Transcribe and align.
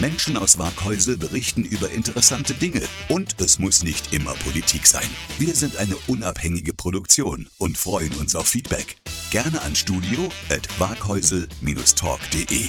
Menschen 0.00 0.36
aus 0.38 0.58
Waghäusel 0.58 1.16
berichten 1.18 1.62
über 1.62 1.90
interessante 1.90 2.54
Dinge 2.54 2.80
und 3.10 3.38
es 3.38 3.58
muss 3.58 3.82
nicht 3.82 4.14
immer 4.14 4.32
Politik 4.32 4.86
sein. 4.86 5.08
Wir 5.38 5.54
sind 5.54 5.76
eine 5.76 5.94
unabhängige 6.06 6.72
Produktion 6.72 7.48
und 7.58 7.76
freuen 7.76 8.14
uns 8.14 8.34
auf 8.34 8.46
Feedback. 8.48 8.96
Gerne 9.30 9.60
an 9.60 9.76
studio 9.76 10.32
at 10.48 10.66
waghäusel-talk.de. 10.78 12.68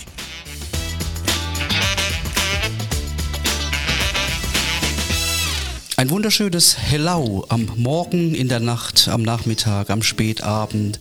Ein 5.95 6.09
wunderschönes 6.09 6.77
Hello 6.77 7.45
am 7.47 7.71
Morgen, 7.77 8.35
in 8.35 8.49
der 8.49 8.59
Nacht, 8.59 9.07
am 9.07 9.21
Nachmittag, 9.21 9.89
am 9.89 10.03
Spätabend. 10.03 10.99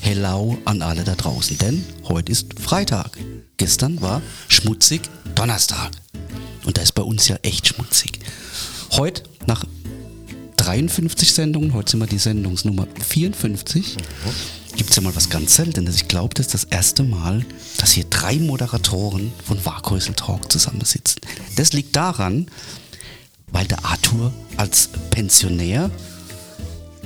Hello 0.00 0.56
an 0.64 0.80
alle 0.80 1.04
da 1.04 1.14
draußen, 1.14 1.58
denn 1.58 1.84
heute 2.04 2.32
ist 2.32 2.58
Freitag. 2.58 3.18
Gestern 3.56 4.00
war 4.00 4.22
schmutzig 4.48 5.02
Donnerstag. 5.34 5.90
Und 6.64 6.78
da 6.78 6.82
ist 6.82 6.92
bei 6.92 7.02
uns 7.02 7.28
ja 7.28 7.36
echt 7.42 7.66
schmutzig. 7.66 8.20
Heute 8.92 9.24
nach 9.46 9.64
53 10.56 11.32
Sendungen, 11.32 11.74
heute 11.74 11.90
sind 11.90 12.00
wir 12.00 12.06
die 12.06 12.18
Sendungsnummer 12.18 12.86
54, 13.06 13.96
gibt 14.76 14.90
es 14.90 14.96
ja 14.96 15.02
mal 15.02 15.14
was 15.14 15.28
ganz 15.28 15.56
Seltenes. 15.56 15.96
Ich 15.96 16.08
glaube, 16.08 16.34
das 16.34 16.46
ist 16.46 16.54
das 16.54 16.64
erste 16.64 17.02
Mal, 17.02 17.44
dass 17.78 17.92
hier 17.92 18.04
drei 18.04 18.36
Moderatoren 18.36 19.32
von 19.44 19.64
Waghäusel 19.64 20.14
Talk 20.14 20.50
zusammensitzen. 20.50 21.20
Das 21.56 21.72
liegt 21.72 21.96
daran, 21.96 22.46
weil 23.50 23.66
der 23.66 23.84
Arthur 23.84 24.32
als 24.56 24.88
Pensionär 25.10 25.90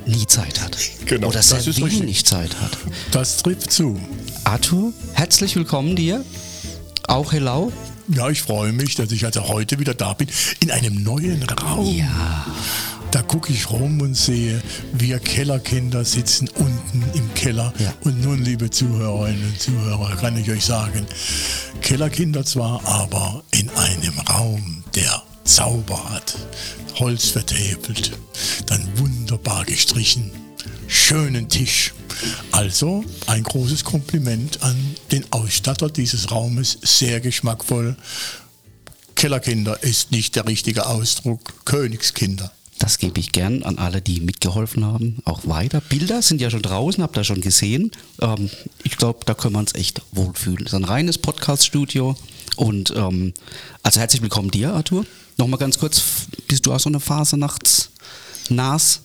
nie 0.06 0.27
Zeit 0.27 0.61
hat. 0.61 0.77
Genau, 1.06 1.28
Oder 1.28 1.42
sehr 1.42 1.64
wenig 1.67 2.03
richtig. 2.03 2.25
Zeit 2.25 2.61
hat. 2.61 2.77
Das 3.11 3.39
trifft 3.39 3.72
zu. 3.72 4.00
Arthur, 4.44 4.92
herzlich 5.14 5.56
willkommen 5.56 5.97
dir. 5.97 6.25
Auch 7.09 7.33
hello. 7.33 7.72
Ja, 8.09 8.28
ich 8.28 8.42
freue 8.42 8.72
mich, 8.72 8.94
dass 8.94 9.12
ich 9.12 9.25
also 9.25 9.48
heute 9.48 9.78
wieder 9.78 9.94
da 9.94 10.12
bin, 10.12 10.28
in 10.61 10.70
einem 10.70 11.03
neuen 11.03 11.42
Raum. 11.42 11.86
Ja. 11.94 12.47
Da 13.11 13.20
gucke 13.20 13.53
ich 13.53 13.70
rum 13.70 14.00
und 14.00 14.17
sehe, 14.17 14.62
wir 14.92 15.19
Kellerkinder 15.19 16.05
sitzen 16.05 16.48
unten 16.48 17.05
im 17.14 17.34
Keller. 17.34 17.75
Ja. 17.78 17.92
Und 18.05 18.22
nun, 18.22 18.42
liebe 18.42 18.70
Zuhörerinnen 18.70 19.50
und 19.50 19.61
Zuhörer, 19.61 20.16
kann 20.16 20.37
ich 20.39 20.50
euch 20.50 20.64
sagen, 20.64 21.06
Kellerkinder 21.83 22.44
zwar, 22.44 22.84
aber 22.87 23.44
in 23.50 23.69
einem 23.70 24.19
Raum, 24.20 24.83
der 24.94 25.22
Zauber 25.44 26.10
hat. 26.10 26.36
Holz 26.98 27.30
vertäfelt, 27.30 28.12
dann 28.66 28.86
wunderbar 28.96 29.64
gestrichen, 29.64 30.30
schönen 30.86 31.48
Tisch. 31.48 31.94
Also 32.50 33.04
ein 33.26 33.42
großes 33.42 33.84
Kompliment 33.84 34.62
an 34.62 34.76
den 35.10 35.24
Ausstatter 35.32 35.88
dieses 35.88 36.30
Raumes, 36.30 36.78
sehr 36.82 37.20
geschmackvoll. 37.20 37.96
Kellerkinder 39.14 39.82
ist 39.82 40.10
nicht 40.10 40.36
der 40.36 40.46
richtige 40.46 40.86
Ausdruck, 40.86 41.64
Königskinder. 41.64 42.52
Das 42.78 42.98
gebe 42.98 43.20
ich 43.20 43.30
gern 43.30 43.62
an 43.62 43.78
alle, 43.78 44.02
die 44.02 44.20
mitgeholfen 44.20 44.84
haben, 44.84 45.18
auch 45.24 45.46
weiter. 45.46 45.80
Bilder 45.80 46.20
sind 46.20 46.40
ja 46.40 46.50
schon 46.50 46.62
draußen, 46.62 47.00
habt 47.02 47.16
ihr 47.16 47.22
schon 47.22 47.41
gesehen. 47.41 47.92
Ähm, 48.20 48.50
ich 48.82 48.97
glaube, 48.97 49.20
da 49.25 49.34
können 49.34 49.54
wir 49.54 49.60
uns 49.60 49.76
echt 49.76 50.02
wohlfühlen. 50.10 50.66
Es 50.66 50.72
ist 50.72 50.75
ein 50.75 50.84
reines 50.84 51.19
Podcast-Studio. 51.19 52.16
Und 52.56 52.92
ähm, 52.96 53.32
also 53.82 54.00
herzlich 54.00 54.22
willkommen 54.22 54.50
dir, 54.50 54.72
Arthur. 54.72 55.06
Nochmal 55.38 55.58
ganz 55.58 55.78
kurz, 55.78 56.02
bist 56.48 56.66
du 56.66 56.72
auch 56.72 56.80
so 56.80 56.88
eine 56.88 57.00
Phase 57.00 57.36
nachts 57.36 57.90
Nas? 58.50 59.00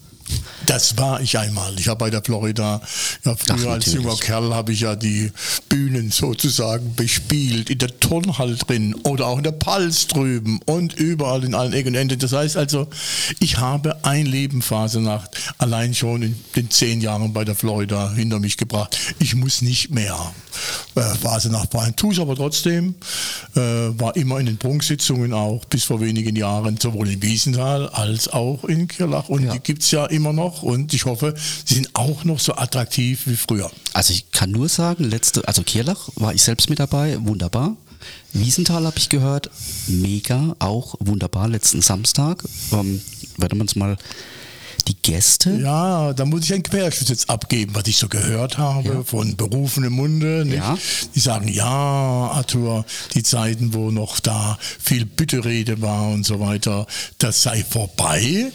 Das 0.66 0.98
war 0.98 1.22
ich 1.22 1.38
einmal. 1.38 1.80
Ich 1.80 1.88
habe 1.88 2.00
bei 2.00 2.10
der 2.10 2.22
Florida, 2.24 2.82
ja, 3.24 3.36
früher 3.36 3.68
Ach, 3.70 3.74
als 3.74 3.94
junger 3.94 4.16
Kerl 4.18 4.54
habe 4.54 4.74
ich 4.74 4.82
ja 4.82 4.96
die 4.96 5.32
Bühnen 5.70 6.12
sozusagen 6.12 6.94
bespielt, 6.96 7.70
in 7.70 7.78
der 7.78 7.98
Turnhalle 8.00 8.56
drin 8.56 8.94
oder 9.04 9.28
auch 9.28 9.38
in 9.38 9.44
der 9.44 9.52
Pals 9.54 10.08
drüben 10.08 10.60
und 10.66 10.94
überall 10.94 11.44
in 11.44 11.56
allen 11.56 11.74
Ecken 11.74 11.90
und 11.90 11.96
Enden. 11.96 12.20
Das 12.20 12.34
heißt 12.34 12.58
also, 12.58 12.88
ich 13.40 13.58
habe 13.60 14.04
ein 14.04 14.26
Leben 14.26 14.62
Phasenacht 14.62 15.38
allein 15.58 15.94
schon 15.96 16.22
in 16.24 16.36
den 16.56 16.70
zehn 16.70 17.00
Jahren 17.00 17.32
bei 17.32 17.46
der 17.46 17.56
Florida 17.56 18.12
hinter 18.14 18.40
mich 18.40 18.58
gebracht. 18.58 18.98
Ich 19.20 19.36
muss 19.36 19.62
nicht 19.62 19.92
mehr 19.92 20.18
äh, 20.96 21.02
Phasenacht 21.02 21.72
fahren. 21.72 21.96
Tue 21.96 22.14
es 22.14 22.20
aber 22.20 22.36
trotzdem. 22.36 22.96
Äh, 23.56 23.60
war 23.60 24.16
immer 24.16 24.40
in 24.40 24.48
den 24.48 24.58
Prunksitzungen 24.58 25.32
auch 25.34 25.64
bis 25.66 25.86
vor 25.86 26.02
wenigen 26.02 26.36
Jahren, 26.36 26.78
sowohl 26.78 27.10
in 27.10 27.22
Wiesenthal 27.22 27.88
als 27.90 28.28
auch 28.28 28.64
in 28.66 28.88
Kirlach. 28.88 29.30
Und 29.30 29.44
Ja. 29.46 29.54
die 29.54 29.60
gibt 29.60 29.84
es 29.84 29.92
ja 29.92 30.06
immer 30.08 30.17
noch 30.20 30.64
und 30.64 30.94
ich 30.94 31.06
hoffe, 31.06 31.34
sie 31.66 31.76
sind 31.76 31.90
auch 31.96 32.24
noch 32.24 32.40
so 32.40 32.56
attraktiv 32.56 33.22
wie 33.26 33.36
früher. 33.36 33.72
Also 33.94 34.14
ich 34.14 34.32
kann 34.32 34.52
nur 34.52 34.70
sagen, 34.70 35.04
letzte, 35.04 35.48
also 35.48 35.64
Kirlach 35.64 36.10
war 36.16 36.34
ich 36.34 36.44
selbst 36.44 36.70
mit 36.70 36.80
dabei, 36.80 37.18
wunderbar. 37.22 37.76
Wiesenthal 38.34 38.86
habe 38.86 38.98
ich 38.98 39.10
gehört, 39.10 39.50
mega, 39.88 40.56
auch 40.60 40.96
wunderbar, 41.00 41.48
letzten 41.48 41.82
Samstag. 41.82 42.44
Ähm, 42.72 43.02
werden 43.38 43.58
wir 43.58 43.62
uns 43.62 43.76
mal 43.76 43.98
die 44.88 44.96
Gäste. 45.02 45.52
Ja, 45.52 46.14
da 46.14 46.24
muss 46.24 46.46
ich 46.46 46.54
einen 46.54 46.64
Querschnitt 46.64 47.10
jetzt 47.10 47.30
abgeben, 47.30 47.76
was 47.76 47.88
ich 47.88 47.98
so 47.98 48.08
gehört 48.08 48.58
habe 48.58 48.88
Ja. 48.90 49.04
von 49.04 49.36
berufenem 49.36 49.92
Munde. 49.94 50.46
Ja. 50.48 50.78
Die 51.14 51.20
sagen, 51.20 51.50
ja, 51.50 51.66
Arthur, 51.68 52.86
die 53.14 53.24
Zeiten, 53.24 53.74
wo 53.74 53.92
noch 53.92 54.20
da 54.22 54.58
viel 54.80 55.06
Bütterede 55.06 55.82
war 55.82 56.08
und 56.10 56.26
so 56.26 56.40
weiter, 56.40 56.86
das 57.18 57.44
sei 57.44 57.66
vorbei. 57.70 58.52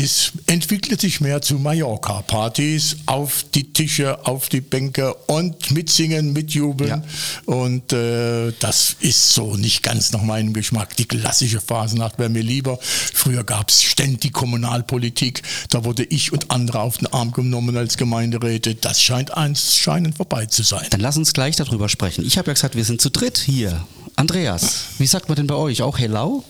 Es 0.00 0.30
entwickelt 0.46 1.00
sich 1.00 1.20
mehr 1.20 1.42
zu 1.42 1.56
Mallorca-Partys 1.56 2.98
auf 3.06 3.44
die 3.52 3.72
Tische, 3.72 4.24
auf 4.26 4.48
die 4.48 4.60
Bänke 4.60 5.12
und 5.26 5.72
mitsingen, 5.72 6.32
mitjubeln. 6.32 6.88
Ja. 6.88 7.52
Und 7.52 7.92
äh, 7.92 8.52
das 8.60 8.94
ist 9.00 9.30
so 9.30 9.56
nicht 9.56 9.82
ganz 9.82 10.12
nach 10.12 10.22
meinem 10.22 10.52
Geschmack. 10.52 10.96
Die 10.96 11.06
klassische 11.06 11.60
Phasenacht 11.60 12.20
wäre 12.20 12.28
mir 12.28 12.44
lieber. 12.44 12.78
Früher 12.80 13.42
gab 13.42 13.70
es 13.70 13.82
ständig 13.82 14.32
Kommunalpolitik. 14.32 15.42
Da 15.70 15.84
wurde 15.84 16.04
ich 16.04 16.32
und 16.32 16.52
andere 16.52 16.78
auf 16.78 16.98
den 16.98 17.08
Arm 17.08 17.32
genommen 17.32 17.76
als 17.76 17.96
Gemeinderäte. 17.96 18.76
Das 18.76 19.02
scheint 19.02 19.36
anscheinend 19.36 20.16
vorbei 20.16 20.46
zu 20.46 20.62
sein. 20.62 20.86
Dann 20.90 21.00
lass 21.00 21.16
uns 21.16 21.32
gleich 21.32 21.56
darüber 21.56 21.88
sprechen. 21.88 22.24
Ich 22.24 22.38
habe 22.38 22.46
ja 22.46 22.54
gesagt, 22.54 22.76
wir 22.76 22.84
sind 22.84 23.00
zu 23.00 23.10
dritt 23.10 23.38
hier. 23.38 23.84
Andreas, 24.14 24.84
wie 24.98 25.08
sagt 25.08 25.28
man 25.28 25.34
denn 25.34 25.48
bei 25.48 25.56
euch? 25.56 25.82
Auch 25.82 25.98
Hello? 25.98 26.44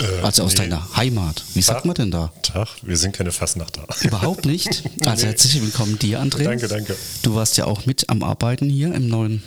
Äh, 0.00 0.22
also 0.22 0.44
aus 0.44 0.52
nee. 0.52 0.58
deiner 0.58 0.96
Heimat. 0.96 1.44
Wie 1.54 1.62
sagt 1.62 1.84
man 1.84 1.94
denn 1.94 2.10
da? 2.10 2.32
Tag, 2.42 2.68
wir 2.82 2.96
sind 2.96 3.14
keine 3.14 3.32
Fastnachter. 3.32 3.86
Überhaupt 4.02 4.44
nicht. 4.44 4.82
Also 5.04 5.26
herzlich 5.26 5.60
willkommen 5.60 5.98
dir, 5.98 6.20
Andreas. 6.20 6.46
Danke, 6.46 6.68
danke. 6.68 6.96
Du 7.22 7.34
warst 7.34 7.56
ja 7.56 7.64
auch 7.64 7.86
mit 7.86 8.08
am 8.08 8.22
Arbeiten 8.22 8.68
hier 8.68 8.94
im 8.94 9.08
neuen 9.08 9.42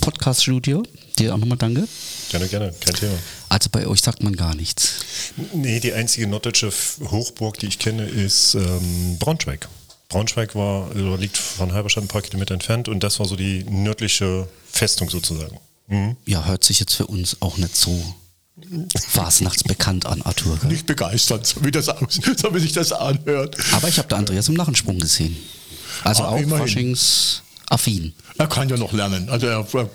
Podcast-Studio. 0.00 0.82
Dir 1.18 1.32
auch 1.32 1.38
nochmal 1.38 1.58
danke. 1.58 1.86
Gerne, 2.30 2.48
gerne, 2.48 2.74
kein 2.80 2.94
Thema. 2.94 3.14
Also 3.48 3.70
bei 3.70 3.86
euch 3.86 4.02
sagt 4.02 4.22
man 4.22 4.34
gar 4.34 4.54
nichts. 4.54 4.94
Nee, 5.52 5.78
die 5.80 5.92
einzige 5.92 6.26
norddeutsche 6.26 6.72
Hochburg, 7.10 7.58
die 7.60 7.66
ich 7.66 7.78
kenne, 7.78 8.04
ist 8.04 8.54
ähm, 8.54 9.16
Braunschweig. 9.18 9.68
Braunschweig 10.08 10.54
war, 10.54 10.90
oder 10.90 11.16
liegt 11.16 11.36
von 11.36 11.72
Halberstadt 11.72 12.04
ein 12.04 12.08
paar 12.08 12.22
Kilometer 12.22 12.54
entfernt 12.54 12.88
und 12.88 13.00
das 13.02 13.18
war 13.20 13.26
so 13.26 13.36
die 13.36 13.64
nördliche 13.64 14.48
Festung 14.70 15.08
sozusagen. 15.08 15.58
Mhm. 15.86 16.16
Ja, 16.26 16.44
hört 16.44 16.64
sich 16.64 16.80
jetzt 16.80 16.94
für 16.94 17.06
uns 17.06 17.36
auch 17.40 17.56
nicht 17.56 17.76
so 17.76 18.14
fasnachtsbekannt 19.08 20.06
an, 20.06 20.22
Arthur. 20.22 20.56
gell? 20.58 20.70
Nicht 20.70 20.86
begeistert, 20.86 21.46
so 21.46 21.64
wie, 21.64 21.70
das 21.70 21.86
so 21.86 22.54
wie 22.54 22.60
sich 22.60 22.72
das 22.72 22.92
anhört. 22.92 23.56
Aber 23.72 23.88
ich 23.88 23.98
habe 23.98 24.08
da 24.08 24.16
Andreas 24.16 24.48
im 24.48 24.54
Narrensprung 24.54 24.98
gesehen. 24.98 25.36
Also 26.02 26.24
Ah, 26.24 26.28
auch 26.30 26.36
immerhin. 26.38 26.58
faschingsaffin. 26.66 28.12
Er 28.36 28.48
kann 28.48 28.68
ja 28.68 28.76
noch 28.76 28.92
lernen. 28.92 29.28
Also 29.28 29.46
er, 29.46 29.64
er, 29.72 29.88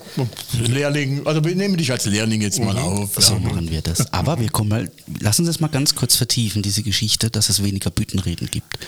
Lehrling, 0.66 1.26
also 1.26 1.44
wir 1.44 1.54
nehmen 1.54 1.76
dich 1.76 1.90
als 1.92 2.06
Lehrling 2.06 2.40
jetzt 2.40 2.58
mal 2.58 2.76
auf. 2.78 3.14
So 3.18 3.34
Ja. 3.34 3.38
machen 3.40 3.70
wir 3.70 3.82
das. 3.82 4.12
Aber 4.12 4.40
wir 4.40 4.48
kommen 4.48 4.70
mal, 4.70 4.90
lass 5.20 5.38
uns 5.38 5.46
das 5.48 5.60
mal 5.60 5.68
ganz 5.68 5.94
kurz 5.94 6.16
vertiefen, 6.16 6.62
diese 6.62 6.82
Geschichte, 6.82 7.30
dass 7.30 7.50
es 7.50 7.62
weniger 7.62 7.90
Büttenreden 7.90 8.50
gibt. 8.50 8.78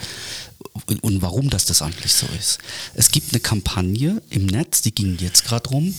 Und, 0.87 1.03
und 1.05 1.21
warum 1.23 1.51
das 1.51 1.67
das 1.67 1.83
eigentlich 1.83 2.15
so 2.15 2.27
ist. 2.39 2.59
Es 2.95 3.11
gibt 3.11 3.33
eine 3.33 3.41
Kampagne 3.41 4.23
im 4.31 4.47
Netz, 4.47 4.81
die 4.81 4.95
ging 4.95 5.19
jetzt 5.21 5.45
gerade 5.45 5.69
rum, 5.69 5.95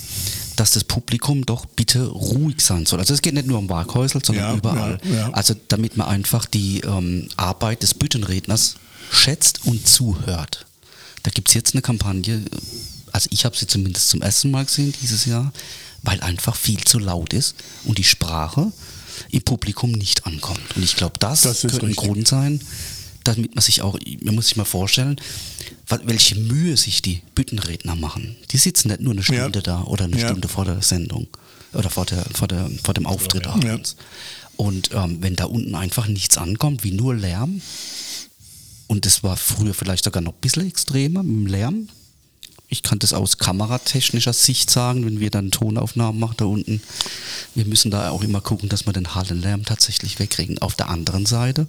dass 0.55 0.71
das 0.71 0.83
Publikum 0.83 1.45
doch 1.45 1.65
bitte 1.65 2.05
ruhig 2.07 2.61
sein 2.61 2.85
soll. 2.85 2.99
Also 2.99 3.13
es 3.13 3.21
geht 3.21 3.33
nicht 3.33 3.47
nur 3.47 3.57
um 3.57 3.69
Waghäusel, 3.69 4.23
sondern 4.23 4.45
Ja, 4.45 4.55
überall. 4.55 4.99
ja, 5.03 5.15
ja. 5.15 5.29
Also 5.31 5.55
damit 5.67 5.97
man 5.97 6.07
einfach 6.07 6.45
die 6.45 6.81
ähm, 6.81 7.27
Arbeit 7.37 7.81
des 7.83 7.93
Büttenredners 7.95 8.75
schätzt 9.11 9.65
und 9.65 9.87
zuhört. 9.87 10.65
Da 11.23 11.31
gibt 11.31 11.49
es 11.49 11.55
jetzt 11.55 11.73
eine 11.73 11.81
Kampagne, 11.81 12.43
also 13.11 13.29
ich 13.31 13.45
habe 13.45 13.55
sie 13.57 13.65
zumindest 13.67 14.09
zum 14.09 14.21
ersten 14.21 14.51
Mal 14.51 14.65
gesehen 14.65 14.93
dieses 15.01 15.25
Jahr, 15.25 15.51
weil 16.03 16.19
einfach 16.21 16.55
viel 16.55 16.83
zu 16.83 16.99
laut 16.99 17.33
ist 17.33 17.55
und 17.85 17.97
die 17.97 18.03
Sprache 18.03 18.71
im 19.31 19.41
Publikum 19.41 19.91
nicht 19.91 20.25
ankommt. 20.25 20.75
Und 20.75 20.83
ich 20.83 20.95
glaube, 20.95 21.15
das, 21.19 21.41
Das 21.41 21.61
könnte 21.61 21.85
ein. 21.85 21.95
Grund 21.95 22.27
sein, 22.27 22.59
damit 23.23 23.55
man 23.55 23.61
sich 23.61 23.81
auch, 23.81 23.97
man 24.21 24.35
muss 24.35 24.47
sich 24.47 24.57
mal 24.57 24.65
vorstellen, 24.65 25.19
welche 26.05 26.35
Mühe 26.35 26.75
sich 26.77 27.01
die 27.01 27.21
Büttenredner 27.35 27.95
machen. 27.95 28.35
Die 28.51 28.57
sitzen 28.57 28.89
nicht 28.89 29.01
nur 29.01 29.13
eine 29.13 29.23
Stunde 29.23 29.59
Ja. 29.59 29.61
da 29.61 29.83
oder 29.83 30.05
eine 30.05 30.19
Ja. 30.19 30.27
Stunde 30.27 30.47
vor 30.47 30.65
der 30.65 30.81
Sendung 30.81 31.27
oder 31.73 31.89
vor, 31.89 32.05
der, 32.05 32.23
vor, 32.33 32.47
der, 32.47 32.69
vor 32.83 32.93
dem 32.93 33.05
Auftritt 33.05 33.45
Ja. 33.45 33.53
abends. 33.53 33.95
Und 34.55 34.91
ähm, 34.93 35.17
wenn 35.21 35.35
da 35.35 35.45
unten 35.45 35.75
einfach 35.75 36.07
nichts 36.07 36.37
ankommt, 36.37 36.83
wie 36.83 36.91
nur 36.91 37.15
Lärm, 37.15 37.61
und 38.87 39.05
das 39.05 39.23
war 39.23 39.37
früher 39.37 39.73
vielleicht 39.73 40.03
sogar 40.03 40.21
noch 40.21 40.33
ein 40.33 40.41
bisschen 40.41 40.67
extremer 40.67 41.23
mit 41.23 41.35
dem 41.35 41.47
Lärm. 41.47 41.89
Ich 42.69 42.81
kann 42.83 42.99
das 42.99 43.13
aus 43.13 43.37
kameratechnischer 43.37 44.33
Sicht 44.33 44.69
sagen, 44.69 45.05
wenn 45.05 45.19
wir 45.19 45.29
dann 45.29 45.51
Tonaufnahmen 45.51 46.19
machen 46.19 46.35
da 46.37 46.45
unten. 46.45 46.81
Wir 47.55 47.65
müssen 47.65 47.91
da 47.91 48.09
auch 48.09 48.23
immer 48.23 48.41
gucken, 48.41 48.69
dass 48.69 48.85
wir 48.85 48.93
den 48.93 49.13
Hallenlärm 49.15 49.63
tatsächlich 49.65 50.19
wegkriegen. 50.19 50.59
Auf 50.59 50.75
der 50.75 50.89
anderen 50.89 51.25
Seite 51.25 51.67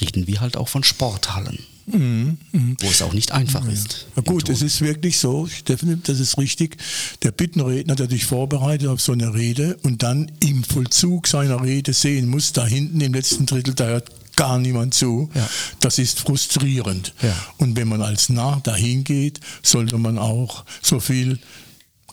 reden 0.00 0.26
wir 0.26 0.40
halt 0.40 0.56
auch 0.56 0.68
von 0.68 0.84
Sporthallen, 0.84 1.58
wo 1.92 2.86
es 2.86 3.02
auch 3.02 3.12
nicht 3.12 3.32
einfach 3.32 3.66
ist. 3.66 4.06
Ja, 4.14 4.22
im 4.22 4.24
gut, 4.24 4.46
Ton. 4.46 4.54
es 4.54 4.62
ist 4.62 4.80
wirklich 4.80 5.18
so, 5.18 5.46
Steffen, 5.46 6.02
das 6.04 6.20
ist 6.20 6.38
richtig. 6.38 6.76
Der 7.22 7.30
Bittenredner, 7.30 7.94
der 7.94 8.06
dich 8.06 8.26
vorbereitet 8.26 8.88
auf 8.88 9.00
so 9.00 9.12
eine 9.12 9.34
Rede 9.34 9.78
und 9.82 10.02
dann 10.02 10.30
im 10.40 10.64
Vollzug 10.64 11.26
seiner 11.26 11.62
Rede 11.62 11.92
sehen 11.92 12.28
muss, 12.28 12.52
da 12.52 12.66
hinten 12.66 13.00
im 13.00 13.14
letzten 13.14 13.46
Drittel, 13.46 13.74
da 13.74 13.86
hört 13.86 14.10
gar 14.36 14.58
niemand 14.58 14.94
zu. 14.94 15.30
Ja. 15.34 15.48
Das 15.80 15.98
ist 15.98 16.20
frustrierend. 16.20 17.12
Ja. 17.22 17.34
Und 17.56 17.76
wenn 17.76 17.88
man 17.88 18.02
als 18.02 18.28
Narr 18.28 18.60
dahin 18.62 19.02
geht, 19.02 19.40
sollte 19.62 19.98
man 19.98 20.16
auch 20.16 20.64
so 20.80 21.00
viel 21.00 21.40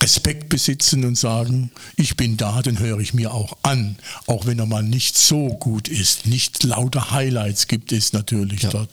Respekt 0.01 0.50
besitzen 0.50 1.06
und 1.06 1.15
sagen, 1.18 1.71
ich 1.95 2.18
bin 2.18 2.38
da, 2.38 2.62
den 2.62 2.80
höre 2.80 3.00
ich 3.00 3.13
mir 3.13 3.33
auch 3.33 3.57
an. 3.63 3.95
Auch 4.27 4.45
wenn 4.45 4.59
er 4.59 4.65
mal 4.65 4.83
nicht 4.83 5.18
so 5.18 5.47
gut 5.50 5.88
ist. 5.88 6.25
Nicht 6.25 6.63
lauter 6.63 7.12
Highlights 7.12 7.68
gibt 7.68 7.92
es 7.92 8.13
natürlich 8.13 8.63
Ja. 8.63 8.69
dort. 8.71 8.89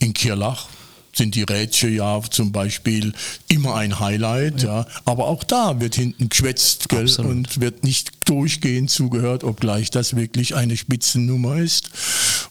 In 0.00 0.12
Kirlach 0.12 0.68
sind 1.12 1.34
die 1.34 1.42
Rätsche 1.42 1.88
ja 1.88 2.20
zum 2.30 2.52
Beispiel 2.52 3.12
immer 3.48 3.74
ein 3.74 3.98
Highlight, 4.00 4.62
ja. 4.62 4.86
Aber 5.04 5.26
auch 5.26 5.42
da 5.44 5.80
wird 5.80 5.94
hinten 5.96 6.28
geschwätzt, 6.28 6.88
gell, 6.88 7.02
Absolut. 7.02 7.30
und 7.32 7.60
wird 7.60 7.84
nicht 7.84 8.12
durchgehend 8.28 8.90
zugehört, 8.90 9.42
obgleich 9.44 9.90
das 9.90 10.14
wirklich 10.14 10.54
eine 10.54 10.76
Spitzennummer 10.76 11.56
ist. 11.56 11.90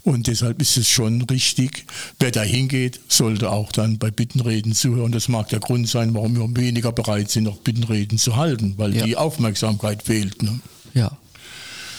Und 0.03 0.27
deshalb 0.27 0.61
ist 0.61 0.75
es 0.77 0.87
schon 0.89 1.21
richtig, 1.23 1.85
wer 2.19 2.31
da 2.31 2.41
hingeht, 2.41 2.99
sollte 3.07 3.49
auch 3.51 3.71
dann 3.71 3.97
bei 3.97 4.11
Bittenreden 4.11 4.73
zuhören. 4.73 5.11
Das 5.11 5.27
mag 5.29 5.49
der 5.49 5.59
Grund 5.59 5.87
sein, 5.87 6.13
warum 6.13 6.35
wir 6.35 6.61
weniger 6.61 6.91
bereit 6.91 7.29
sind, 7.31 7.45
noch 7.45 7.57
Bittenreden 7.57 8.17
zu 8.17 8.35
halten, 8.35 8.73
weil 8.77 8.95
Ja. 8.95 9.05
die 9.05 9.15
Aufmerksamkeit 9.15 10.03
fehlt. 10.03 10.41
Ne? 10.43 10.59
Ja. 10.93 11.17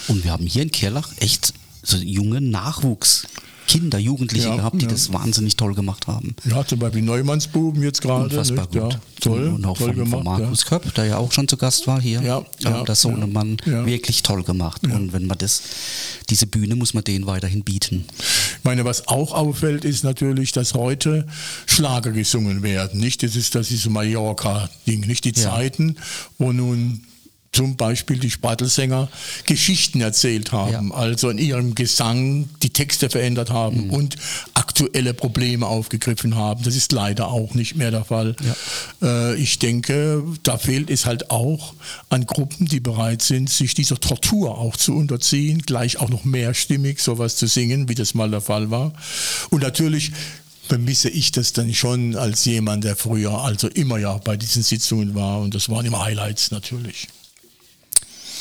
Und 0.07 0.23
wir 0.23 0.31
haben 0.31 0.45
hier 0.45 0.63
in 0.63 0.71
Kirlach 0.71 1.09
echt 1.19 1.53
so 1.83 1.97
junge 1.97 2.41
Nachwuchs, 2.41 3.25
Kinder, 3.71 3.97
Jugendliche 3.97 4.47
Ja, 4.47 4.55
gehabt, 4.55 4.81
die 4.81 4.85
ja. 4.85 4.91
das 4.91 5.11
wahnsinnig 5.11 5.57
toll 5.57 5.73
gemacht 5.73 6.07
haben. 6.07 6.35
Ja, 6.49 6.65
zum 6.65 6.79
Beispiel 6.79 7.01
Neumannsbuben 7.01 7.81
jetzt 7.83 8.01
gerade. 8.01 8.25
Unfassbar 8.25 8.67
nicht? 8.71 8.81
gut. 8.81 8.93
Ja, 8.93 8.99
toll, 9.19 9.47
und 9.47 9.65
auch 9.65 9.77
toll 9.77 9.87
von, 9.87 9.95
gemacht. 9.95 10.11
von 10.11 10.23
Markus. 10.23 10.65
Köpp, 10.65 10.93
der 10.95 11.05
ja 11.05 11.17
auch 11.17 11.31
schon 11.31 11.47
zu 11.47 11.57
Gast 11.57 11.87
war 11.87 11.99
hier. 11.99 12.21
Ja, 12.21 12.45
ja, 12.59 12.83
der 12.83 12.95
Sohnemann 12.95 13.57
wirklich 13.65 14.23
toll 14.23 14.43
gemacht. 14.43 14.83
Und 14.83 15.13
wenn 15.13 15.25
man 15.25 15.37
das, 15.37 15.61
diese 16.29 16.47
Bühne 16.47 16.75
muss 16.75 16.93
man 16.93 17.03
denen 17.03 17.25
weiterhin 17.25 17.63
bieten. 17.63 18.05
Ich 18.19 18.63
meine, 18.63 18.85
was 18.85 19.07
auch 19.07 19.33
auffällt, 19.33 19.85
ist 19.85 20.03
natürlich, 20.03 20.51
dass 20.51 20.73
heute 20.73 21.25
Schlager 21.65 22.11
gesungen 22.11 22.63
werden. 22.63 22.99
Nicht? 22.99 23.23
Das 23.23 23.35
ist 23.35 23.55
das 23.55 23.71
ist 23.71 23.89
Mallorca-Ding, 23.89 25.01
nicht 25.01 25.25
die. 25.25 25.31
Zeiten, 25.41 25.95
wo 26.37 26.51
nun 26.51 27.01
zum 27.53 27.75
Beispiel 27.75 28.17
die 28.17 28.31
Spattelsänger 28.31 29.09
Geschichten 29.45 29.99
erzählt 29.99 30.53
haben, 30.53 30.89
Ja. 30.89 30.95
also 30.95 31.29
in 31.29 31.37
ihrem 31.37 31.75
Gesang 31.75 32.47
die 32.63 32.69
Texte 32.69 33.09
verändert 33.09 33.49
haben 33.49 33.89
und 33.89 34.15
aktuelle 34.53 35.13
Probleme 35.13 35.65
aufgegriffen 35.67 36.35
haben. 36.35 36.63
Das 36.63 36.77
ist 36.77 36.93
leider 36.93 37.27
auch 37.27 37.53
nicht 37.53 37.75
mehr 37.75 37.91
der 37.91 38.05
Fall. 38.05 38.37
Äh, 39.01 39.35
ich 39.35 39.59
denke, 39.59 40.23
da 40.43 40.57
fehlt 40.57 40.89
es 40.89 41.05
halt 41.05 41.29
auch 41.29 41.73
an 42.09 42.25
Gruppen, 42.25 42.67
die 42.67 42.79
bereit 42.79 43.21
sind, 43.21 43.49
sich 43.49 43.73
dieser 43.73 43.99
Tortur 43.99 44.57
auch 44.57 44.77
zu 44.77 44.95
unterziehen, 44.95 45.61
gleich 45.63 45.99
auch 45.99 46.09
noch 46.09 46.23
mehrstimmig 46.23 47.01
sowas 47.01 47.35
zu 47.35 47.47
singen, 47.47 47.89
wie 47.89 47.95
das 47.95 48.13
mal 48.13 48.29
der 48.31 48.41
Fall 48.41 48.71
war. 48.71 48.93
Und 49.49 49.61
natürlich 49.63 50.13
vermisse 50.69 51.09
ich 51.09 51.33
das 51.33 51.51
dann 51.51 51.73
schon 51.73 52.15
als 52.15 52.45
jemand, 52.45 52.85
der 52.85 52.95
früher 52.95 53.41
also 53.41 53.67
immer 53.67 53.97
ja 53.97 54.15
bei 54.19 54.37
diesen 54.37 54.63
Sitzungen 54.63 55.15
war 55.15 55.41
und 55.41 55.53
das 55.53 55.67
waren 55.67 55.85
immer 55.85 56.05
Highlights 56.05 56.51
natürlich. 56.51 57.09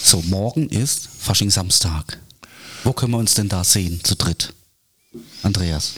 So, 0.03 0.23
morgen 0.23 0.69
ist 0.69 1.09
Fasching 1.19 1.51
Samstag. 1.51 2.19
Wo 2.85 2.93
können 2.93 3.13
wir 3.13 3.19
uns 3.19 3.35
denn 3.35 3.49
da 3.49 3.63
sehen, 3.65 4.01
zu 4.03 4.15
dritt? 4.17 4.53
Andreas. 5.43 5.95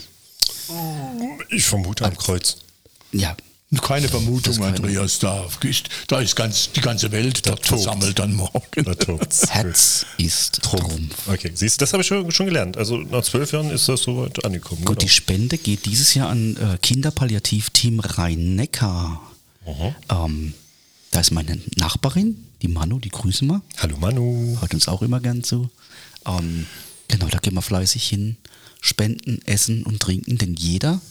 Ich 1.49 1.63
vermute 1.65 2.05
am 2.05 2.17
Kreuz. 2.17 2.57
Ja, 3.11 3.35
Keine 3.81 4.07
Vermutung, 4.07 4.55
keine- 4.55 4.67
Andreas, 4.77 5.19
da 5.19 5.45
ist, 5.63 5.89
da 6.07 6.19
ist 6.19 6.35
ganz, 6.35 6.71
die 6.73 6.81
ganze 6.81 7.11
Welt 7.11 7.43
tobt. 7.43 7.65
versammelt 7.65 8.19
dann 8.19 8.33
morgen. 8.33 8.61
Da. 8.83 8.93
Herz 9.49 10.05
ist 10.17 10.61
Trumpf. 10.61 11.27
Okay, 11.27 11.51
siehst 11.53 11.79
du, 11.79 11.83
das 11.83 11.93
habe 11.93 12.01
ich 12.01 12.07
schon, 12.07 12.29
schon 12.31 12.45
gelernt. 12.47 12.77
Also 12.77 12.97
nach 12.97 13.23
zwölf 13.23 13.51
Jahren 13.51 13.69
ist 13.71 13.87
das 13.89 14.01
soweit 14.03 14.43
angekommen. 14.45 14.83
Gut, 14.85 15.01
die 15.01 15.05
genau. 15.05 15.11
Spende 15.15 15.57
geht 15.57 15.85
dieses 15.85 16.13
Jahr 16.13 16.29
an 16.29 16.55
äh, 16.57 16.77
Kinderpalliativteam 16.81 17.99
Rhein-Neckar. 17.99 19.21
Ähm, 20.09 20.53
da 21.11 21.19
ist 21.21 21.31
meine 21.31 21.59
Nachbarin, 21.77 22.45
die 22.63 22.69
Manu, 22.69 22.97
die 22.97 23.09
grüßen 23.09 23.47
wir. 23.47 23.61
Hallo 23.77 23.97
Manu. 23.97 24.57
Hört 24.61 24.73
uns 24.73 24.87
auch 24.87 25.01
immer 25.01 25.19
gern 25.19 25.43
zu. 25.43 25.69
Ähm, 26.25 26.65
genau, 27.09 27.27
da 27.27 27.37
gehen 27.37 27.53
wir 27.53 27.61
fleißig 27.61 28.07
hin. 28.07 28.37
Spenden, 28.81 29.41
essen 29.45 29.83
und 29.83 30.01
trinken, 30.01 30.37
denn 30.37 30.55
jeder 30.55 31.01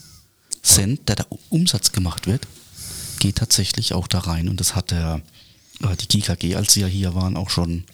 Cent, 0.63 1.09
der 1.09 1.17
da 1.17 1.27
Umsatz 1.51 1.93
gemacht 1.93 2.27
wird, 2.27 2.47
geht 3.19 3.37
tatsächlich 3.37 3.93
auch 3.93 4.09
da 4.09 4.21
rein. 4.21 4.49
Und 4.49 4.61
das 4.61 4.75
hat 4.75 4.91
der, 4.91 5.21
äh, 5.83 5.97
die 5.97 6.09
GKG, 6.09 6.57
als 6.57 6.73
sie 6.73 6.81
ja 6.81 6.87
hier 6.87 7.15
waren, 7.15 7.37
auch 7.37 7.51
schon 7.51 7.85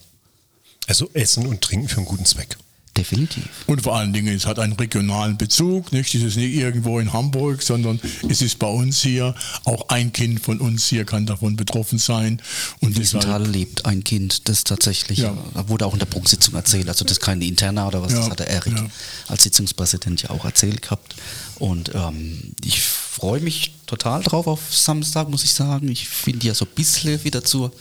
Also 0.87 1.09
Essen 1.13 1.45
und 1.45 1.61
Trinken 1.61 1.89
für 1.89 1.97
einen 1.97 2.05
guten 2.05 2.25
Zweck. 2.25 2.57
Definitiv. 2.99 3.45
Und 3.67 3.81
vor 3.81 3.95
allen 3.97 4.13
Dingen, 4.13 4.35
es 4.35 4.45
hat 4.45 4.59
einen 4.59 4.73
regionalen 4.73 5.37
Bezug, 5.37 5.91
nicht? 5.91 6.13
Es 6.15 6.21
ist 6.21 6.35
nicht 6.37 6.53
irgendwo 6.53 6.99
in 6.99 7.13
Hamburg, 7.13 7.61
sondern 7.63 7.99
es 8.29 8.41
ist 8.41 8.59
bei 8.59 8.67
uns 8.67 9.01
hier. 9.01 9.33
Auch 9.63 9.89
ein 9.89 10.11
Kind 10.13 10.39
von 10.41 10.59
uns 10.59 10.85
hier 10.87 11.05
kann 11.05 11.25
davon 11.25 11.55
betroffen 11.55 11.97
sein. 11.99 12.41
Und 12.81 12.95
In 12.95 12.97
Wiesenthal 13.01 13.39
deshalb, 13.39 13.55
lebt 13.55 13.85
ein 13.85 14.03
Kind, 14.03 14.47
das 14.49 14.63
tatsächlich, 14.63 15.19
Ja. 15.19 15.31
äh, 15.55 15.67
wurde 15.67 15.85
auch 15.85 15.93
in 15.93 15.99
der 15.99 16.05
Prunksitzung 16.05 16.53
erzählt, 16.55 16.87
also 16.89 17.03
das 17.05 17.13
ist 17.13 17.21
keine 17.21 17.45
Interna 17.45 17.87
oder 17.87 18.01
was, 18.01 18.11
das 18.13 18.25
Ja, 18.25 18.31
hat 18.31 18.39
der 18.39 18.47
Erik 18.47 18.73
ja. 18.77 18.85
als 19.27 19.43
Sitzungspräsident 19.43 20.21
ja 20.23 20.29
auch 20.31 20.45
erzählt 20.45 20.81
gehabt. 20.81 21.15
Und 21.57 21.91
ähm, 21.95 22.53
ich 22.63 22.81
freue 22.81 23.41
mich 23.41 23.73
total 23.85 24.23
drauf 24.23 24.47
auf 24.47 24.73
Samstag, 24.75 25.29
muss 25.29 25.43
ich 25.43 25.53
sagen. 25.53 25.89
Ich 25.89 26.07
finde 26.07 26.47
ja 26.47 26.53
so 26.53 26.65
ein 26.65 26.71
bisschen 26.75 27.23
wieder 27.23 27.43
zur, 27.43 27.71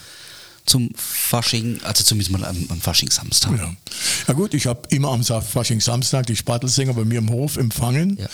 zum 0.69 0.91
Fasching, 0.95 1.81
also 1.83 2.05
zumindest 2.05 2.31
mal 2.31 2.45
am, 2.45 2.67
am 2.69 2.81
Fasching-Samstag. 2.81 3.59
ja. 3.59 3.75
ja 4.27 4.35
gut, 4.35 4.55
ich 4.55 4.67
habe 4.67 4.83
immer 4.91 5.09
am 5.09 5.23
Sa- 5.23 5.41
Fasching 5.41 5.81
Samstag 5.81 6.27
die 6.27 6.37
Spattelsänger 6.37 6.95
bei 6.95 7.05
mir 7.05 7.19
im 7.19 7.31
Hof 7.31 7.57
empfangen. 7.57 8.17
Ja. 8.19 8.27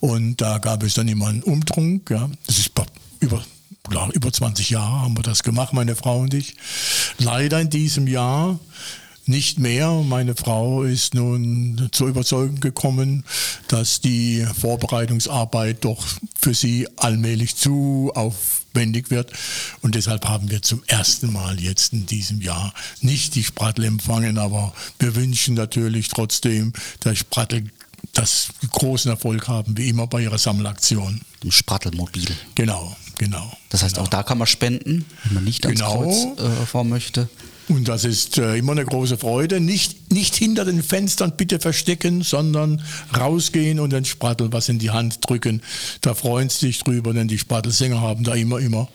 Und 0.00 0.40
da 0.40 0.58
gab 0.58 0.82
es 0.82 0.94
dann 0.94 1.08
immer 1.08 1.28
einen 1.28 1.42
Umtrunk. 1.42 2.10
Ja. 2.10 2.30
Das 2.46 2.58
ist 2.58 2.72
über, 3.20 3.44
klar, 3.88 4.10
über 4.12 4.32
20 4.32 4.70
Jahre 4.70 5.02
haben 5.02 5.16
wir 5.16 5.22
das 5.22 5.42
gemacht, 5.42 5.72
meine 5.72 5.94
Frau 5.96 6.20
und 6.20 6.34
ich. 6.34 6.56
Leider 7.18 7.60
in 7.60 7.70
diesem 7.70 8.06
Jahr 8.06 8.58
nicht 9.26 9.58
mehr. 9.58 9.90
Meine 10.04 10.34
Frau 10.34 10.82
ist 10.82 11.14
nun 11.14 11.88
zur 11.92 12.08
Überzeugung 12.08 12.60
gekommen, 12.60 13.24
dass 13.68 14.00
die 14.00 14.44
Vorbereitungsarbeit 14.60 15.84
doch 15.84 16.04
für 16.42 16.54
sie 16.54 16.88
allmählich 16.96 17.54
zu 17.56 18.10
aufwendig 18.14 19.10
wird. 19.10 19.32
Und 19.80 19.94
deshalb 19.94 20.26
haben 20.26 20.50
wir 20.50 20.60
zum 20.62 20.82
ersten 20.88 21.32
Mal 21.32 21.60
jetzt 21.60 21.92
in 21.92 22.06
diesem 22.06 22.40
Jahr 22.40 22.74
nicht 23.00 23.34
die 23.36 23.44
Sprattel 23.44 23.84
empfangen, 23.84 24.38
aber 24.38 24.74
wir 24.98 25.14
wünschen 25.14 25.54
natürlich 25.54 26.08
trotzdem, 26.08 26.72
dass 27.00 27.18
Sprattel 27.18 27.70
das 28.12 28.48
großen 28.72 29.10
Erfolg 29.10 29.46
haben, 29.46 29.76
wie 29.78 29.88
immer 29.88 30.06
bei 30.08 30.22
ihrer 30.22 30.38
Sammelaktion. 30.38 31.20
Im 31.44 31.52
Sprattelmobil. 31.52 32.26
Genau, 32.56 32.96
genau. 33.18 33.56
Das 33.68 33.82
heißt, 33.84 33.98
auch 33.98 34.08
da 34.08 34.22
kann 34.24 34.38
man 34.38 34.46
spenden, 34.48 35.04
wenn 35.24 35.34
man 35.34 35.44
nicht 35.44 35.64
ans 35.64 35.80
Genau. 35.80 36.02
Kreuz 36.02 36.40
äh, 36.40 36.66
fahren 36.66 36.88
möchte. 36.88 37.28
Und 37.68 37.88
das 37.88 38.04
ist 38.04 38.38
äh, 38.38 38.56
immer 38.56 38.72
eine 38.72 38.84
große 38.84 39.16
Freude. 39.16 39.60
Nicht, 39.60 40.12
nicht 40.12 40.34
hinter 40.34 40.64
den 40.64 40.82
Fenstern 40.82 41.34
bitte 41.36 41.60
verstecken, 41.60 42.22
sondern 42.22 42.82
rausgehen 43.16 43.78
und 43.78 43.90
den 43.90 44.04
Sprattel 44.04 44.52
was 44.52 44.68
in 44.68 44.78
die 44.78 44.90
Hand 44.90 45.18
drücken. 45.28 45.62
Da 46.00 46.14
freuen 46.14 46.48
sie 46.48 46.66
sich 46.66 46.82
drüber, 46.82 47.14
denn 47.14 47.28
die 47.28 47.38
Sprattelsänger 47.38 48.00
haben 48.00 48.24
da 48.24 48.34
immer, 48.34 48.58
immer 48.58 48.88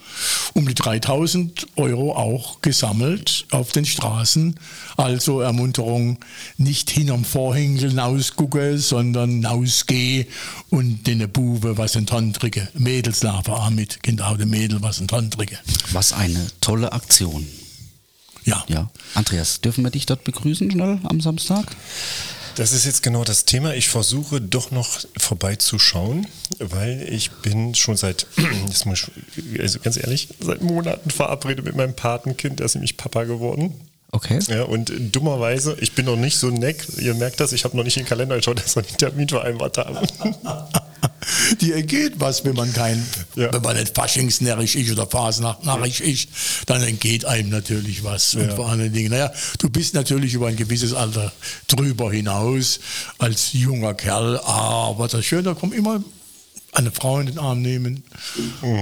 um 0.54 0.68
die 0.68 0.74
3000 0.74 1.68
Euro 1.76 2.14
auch 2.14 2.62
gesammelt 2.62 3.46
auf 3.52 3.72
den 3.72 3.86
Straßen. 3.86 4.56
Also 4.98 5.42
Ermunterung, 5.42 6.18
nicht 6.58 6.90
hinterm 6.90 7.24
Vorhängel 7.24 7.94
nausgucke, 7.94 8.78
sondern 8.78 9.40
nausgeh 9.40 10.28
und 10.70 11.08
den 11.08 11.30
Bube 11.32 11.78
was 11.78 11.96
in 11.96 12.06
Hand 12.08 12.42
drücke. 12.42 12.68
Mädels 12.74 13.24
auch 13.26 13.70
mit, 13.70 14.04
genau, 14.04 14.36
den 14.36 14.50
Mädel 14.50 14.82
was 14.82 15.00
in 15.00 15.08
drücke. 15.08 15.58
Was 15.92 16.14
eine 16.14 16.48
tolle 16.60 16.92
Aktion. 16.92 17.48
Ja. 18.48 18.63
Ja. 18.70 18.89
Andreas, 19.13 19.62
dürfen 19.62 19.84
wir 19.84 19.92
dich 19.92 20.06
dort 20.06 20.24
begrüßen 20.24 20.72
schnell 20.72 21.00
am 21.04 21.20
Samstag? 21.22 21.66
Das 22.56 22.72
ist 22.72 22.86
jetzt 22.86 23.04
genau 23.04 23.24
das 23.24 23.46
Thema. 23.46 23.75
Ich 23.75 23.89
versuche 23.89 24.42
doch 24.42 24.72
noch 24.72 25.00
vorbeizuschauen, 25.18 26.25
weil 26.58 27.06
ich 27.12 27.30
bin 27.30 27.75
schon 27.75 27.98
seit, 27.98 28.25
jetzt 28.68 28.86
muss 28.86 29.10
ich, 29.36 29.60
also 29.60 29.80
ganz 29.80 29.98
ehrlich, 29.98 30.30
seit 30.39 30.62
Monaten 30.62 31.12
verabredet 31.12 31.66
mit 31.66 31.75
meinem 31.75 31.94
Patenkind. 31.94 32.60
Der 32.60 32.66
ist 32.66 32.75
nämlich 32.75 32.98
Papa 32.98 33.25
geworden. 33.25 33.75
Okay. 34.12 34.39
Ja, 34.48 34.63
und 34.63 34.92
dummerweise, 35.13 35.75
ich 35.82 35.94
bin 35.94 36.06
noch 36.06 36.16
nicht 36.16 36.38
so 36.38 36.50
neck, 36.50 36.88
ihr 36.98 37.13
merkt 37.13 37.42
das, 37.42 37.51
ich 37.51 37.66
habe 37.66 37.75
noch 37.75 37.84
nicht 37.84 37.98
in 37.98 38.04
den 38.04 38.10
Kalender 38.10 38.38
geschaut, 38.38 38.63
dass 38.63 38.77
wir 38.77 38.84
einen 38.84 38.98
Termin 38.98 39.27
vereinbart 39.27 39.77
haben. 39.77 40.08
Die 41.62 41.74
entgeht 41.74 42.13
was, 42.18 42.44
wenn 42.46 42.56
man 42.56 42.72
kein, 42.74 43.04
Ja. 43.36 43.51
wenn 43.54 43.62
man 43.62 43.75
nicht 43.77 43.94
faschingsnärrisch 43.96 44.75
ist 44.75 44.92
oder 44.92 45.06
fasnachtnarrisch 45.08 46.01
ist, 46.01 46.30
dann 46.66 46.82
entgeht 46.84 47.25
einem 47.25 47.50
natürlich 47.50 48.04
was. 48.04 48.36
Und 48.36 48.50
Ja. 48.50 48.56
vor 48.56 48.70
allen 48.70 48.92
Dingen, 48.94 49.12
naja, 49.12 49.32
du 49.60 49.70
bist 49.70 49.94
natürlich 49.94 50.34
über 50.34 50.48
ein 50.48 50.56
gewisses 50.56 50.94
Alter 50.94 51.32
drüber 51.68 52.12
hinaus 52.12 52.80
als 53.20 53.54
junger 53.54 53.94
Kerl, 53.94 54.39
aber 54.39 55.08
das 55.08 55.25
Schöne, 55.25 55.44
da 55.44 55.54
kommt 55.54 55.74
immer 55.75 56.04
eine 56.74 56.92
Frau 56.92 57.20
in 57.20 57.25
den 57.27 57.39
Arm 57.39 57.62
nehmen, 57.62 58.04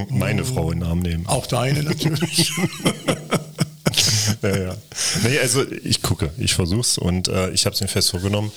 Meine 0.09 0.43
Frau 0.43 0.71
in 0.71 0.79
den 0.81 0.89
Arm 0.89 0.99
nehmen. 0.99 1.25
auch 1.27 1.45
deine 1.47 1.83
natürlich. 1.83 2.51
ja, 4.41 4.57
ja. 4.57 4.75
Nee, 5.23 5.39
also 5.39 5.63
ich 5.83 6.01
gucke, 6.01 6.31
ich 6.37 6.53
versuch's 6.53 6.97
und 6.97 7.27
äh, 7.27 7.51
ich 7.51 7.65
habe 7.65 7.73
es 7.75 7.81
mir 7.81 7.87
fest 7.87 8.11
vorgenommen. 8.11 8.51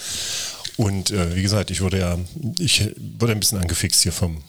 Und 0.78 1.10
äh, 1.10 1.34
wie 1.34 1.42
gesagt, 1.42 1.72
ich 1.72 1.80
wurde 1.80 1.98
ja, 1.98 2.16
ich 2.58 2.94
wurde 3.18 3.32
ein 3.32 3.40
bisschen 3.40 3.58
angefixt 3.58 4.00
hier 4.04 4.12
vom 4.12 4.42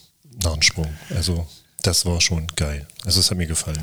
Narrensprung. 0.44 0.88
Also 1.10 1.48
das 1.82 2.06
war 2.06 2.22
schon 2.22 2.46
geil. 2.56 2.88
Also 3.04 3.20
es 3.20 3.32
hat 3.32 3.38
mir 3.38 3.48
gefallen. 3.48 3.82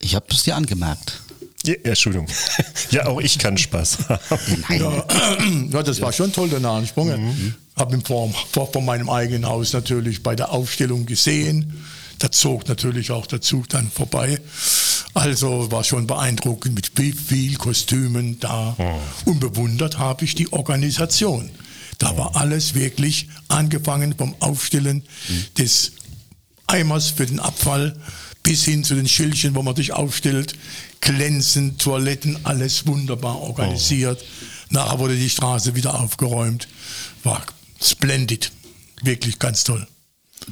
Ich 0.00 0.16
habe 0.16 0.26
es 0.30 0.42
dir 0.42 0.56
angemerkt. 0.56 1.22
Ja, 1.64 1.74
Entschuldigung. 1.84 2.26
ja, 2.90 3.06
auch 3.06 3.20
ich 3.20 3.38
kann 3.38 3.56
Spaß 3.56 4.08
haben. 4.08 4.64
Ja, 4.68 5.06
ja, 5.70 5.82
das 5.84 6.00
war 6.00 6.12
schon 6.12 6.32
toll, 6.32 6.48
der 6.48 6.58
Nahensprung. 6.58 7.08
Mhm. 7.08 7.54
Habe 7.76 7.94
ihn 7.94 8.04
vor, 8.04 8.34
vor, 8.50 8.72
vor 8.72 8.82
meinem 8.82 9.08
eigenen 9.08 9.46
Haus 9.46 9.72
natürlich 9.72 10.24
bei 10.24 10.34
der 10.34 10.50
Aufstellung 10.50 11.06
gesehen. 11.06 11.84
Da 12.20 12.30
zog 12.30 12.68
natürlich 12.68 13.10
auch 13.10 13.26
der 13.26 13.40
Zug 13.40 13.68
dann 13.70 13.90
vorbei. 13.90 14.38
Also 15.14 15.70
war 15.72 15.82
schon 15.84 16.06
beeindruckend 16.06 16.74
mit 16.74 16.92
wie 16.96 17.12
viel 17.12 17.56
Kostümen 17.56 18.38
da. 18.40 18.76
Oh. 18.78 19.30
Und 19.30 19.40
bewundert 19.40 19.98
habe 19.98 20.24
ich 20.24 20.34
die 20.34 20.52
Organisation. 20.52 21.50
Da 21.98 22.16
war 22.16 22.36
alles 22.36 22.74
wirklich 22.74 23.28
angefangen 23.48 24.14
vom 24.16 24.34
Aufstellen 24.40 25.02
Mhm. 25.28 25.44
des 25.58 25.92
Eimers 26.66 27.08
für 27.08 27.26
den 27.26 27.40
Abfall 27.40 27.96
bis 28.42 28.64
hin 28.64 28.84
zu 28.84 28.94
den 28.94 29.08
Schildchen, 29.08 29.54
wo 29.54 29.62
man 29.62 29.74
sich 29.74 29.92
aufstellt, 29.92 30.54
glänzend, 31.00 31.80
Toiletten, 31.80 32.38
alles 32.44 32.86
wunderbar 32.86 33.40
organisiert. 33.40 34.22
Nachher 34.68 34.98
wurde 34.98 35.16
die 35.16 35.28
Straße 35.30 35.74
wieder 35.74 35.98
aufgeräumt. 35.98 36.68
War 37.24 37.42
splendid. 37.82 38.52
Wirklich 39.02 39.38
ganz 39.38 39.64
toll. 39.64 39.86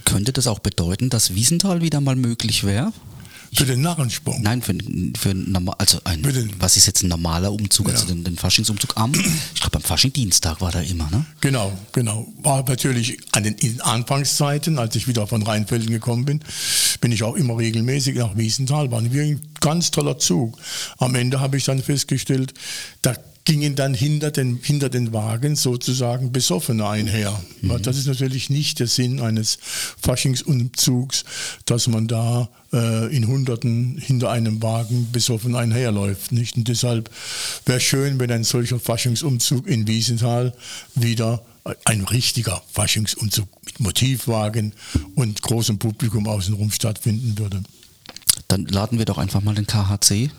Könnte 0.04 0.32
das 0.32 0.46
auch 0.46 0.58
bedeuten, 0.58 1.10
dass 1.10 1.34
Wiesenthal 1.34 1.82
wieder 1.82 2.00
mal 2.00 2.16
möglich 2.16 2.64
wäre? 2.64 2.92
Für 3.54 3.64
den 3.64 3.80
Narrensprung. 3.80 4.42
Nein, 4.42 4.60
für, 4.60 4.74
für 5.18 5.34
also 5.78 6.00
ein, 6.04 6.22
Für 6.22 6.34
den- 6.34 6.50
was 6.58 6.76
ist 6.76 6.86
jetzt 6.86 7.02
ein 7.02 7.08
normaler 7.08 7.50
Umzug, 7.50 7.88
also 7.88 8.02
Ja. 8.06 8.12
den, 8.12 8.22
den 8.22 8.36
Faschingsumzug 8.36 8.92
am, 8.96 9.14
ich 9.14 9.60
glaube 9.60 9.76
am 9.76 9.82
Faschingdienstag 9.82 10.60
war 10.60 10.70
da 10.70 10.80
immer, 10.80 11.08
ne? 11.10 11.24
Genau, 11.40 11.72
genau. 11.92 12.28
War 12.42 12.62
natürlich 12.68 13.16
an 13.32 13.44
den, 13.44 13.80
Anfangszeiten, 13.80 14.78
als 14.78 14.94
ich 14.96 15.08
wieder 15.08 15.26
von 15.26 15.42
Rheinfelden 15.42 15.88
gekommen 15.90 16.26
bin, 16.26 16.40
bin 17.00 17.10
ich 17.10 17.22
auch 17.22 17.36
immer 17.36 17.56
regelmäßig 17.56 18.16
nach 18.16 18.36
Wiesenthal. 18.36 18.90
War 18.90 19.00
ein 19.00 19.40
ganz 19.60 19.90
toller 19.90 20.18
Zug. 20.18 20.58
Am 20.98 21.14
Ende 21.14 21.40
habe 21.40 21.56
ich 21.56 21.64
dann 21.64 21.82
festgestellt, 21.82 22.52
da 23.00 23.14
gingen 23.48 23.76
dann 23.76 23.94
hinter 23.94 24.30
den, 24.30 24.60
hinter 24.62 24.90
den 24.90 25.14
Wagen 25.14 25.56
sozusagen 25.56 26.32
Besoffene 26.32 26.86
einher. 26.86 27.42
Das 27.80 27.96
ist 27.96 28.06
natürlich 28.06 28.50
nicht 28.50 28.78
der 28.78 28.86
Sinn 28.86 29.20
eines 29.20 29.58
Faschingsumzugs, 29.62 31.24
dass 31.64 31.86
man 31.86 32.08
da 32.08 32.50
äh, 32.74 33.06
in 33.16 33.26
Hunderten 33.26 33.96
hinter 33.96 34.30
einem 34.30 34.62
Wagen 34.62 35.10
besoffen 35.12 35.56
einherläuft. 35.56 36.30
Nicht? 36.30 36.58
Und 36.58 36.68
deshalb 36.68 37.10
wäre 37.64 37.80
schön, 37.80 38.20
wenn 38.20 38.30
ein 38.30 38.44
solcher 38.44 38.78
Faschingsumzug 38.78 39.66
in 39.66 39.88
Wiesenthal 39.88 40.52
wieder 40.94 41.42
ein 41.86 42.04
richtiger 42.04 42.62
Faschingsumzug 42.70 43.48
mit 43.64 43.80
Motivwagen 43.80 44.74
und 45.14 45.40
großem 45.40 45.78
Publikum 45.78 46.28
außenrum 46.28 46.70
stattfinden 46.70 47.38
würde. 47.38 47.62
Dann 48.46 48.66
laden 48.66 48.98
wir 48.98 49.06
doch 49.06 49.16
einfach 49.16 49.40
mal 49.40 49.54
den 49.54 49.66
KHC 49.66 50.30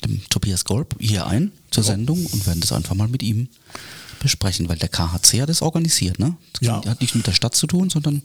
dem 0.00 0.22
Tobias 0.28 0.64
Golb 0.64 0.94
hier 1.00 1.26
ein 1.26 1.52
zur 1.70 1.84
Sendung 1.84 2.24
und 2.26 2.46
werden 2.46 2.60
das 2.60 2.72
einfach 2.72 2.94
mal 2.94 3.08
mit 3.08 3.22
ihm 3.22 3.48
besprechen, 4.20 4.68
weil 4.68 4.78
der 4.78 4.88
KHC 4.88 5.42
hat 5.42 5.48
das 5.48 5.62
organisiert, 5.62 6.18
ne? 6.18 6.36
Das 6.54 6.66
Ja. 6.66 6.84
hat 6.84 7.00
nicht 7.00 7.14
mit 7.14 7.26
der 7.26 7.32
Stadt 7.32 7.54
zu 7.54 7.66
tun, 7.66 7.90
sondern 7.90 8.22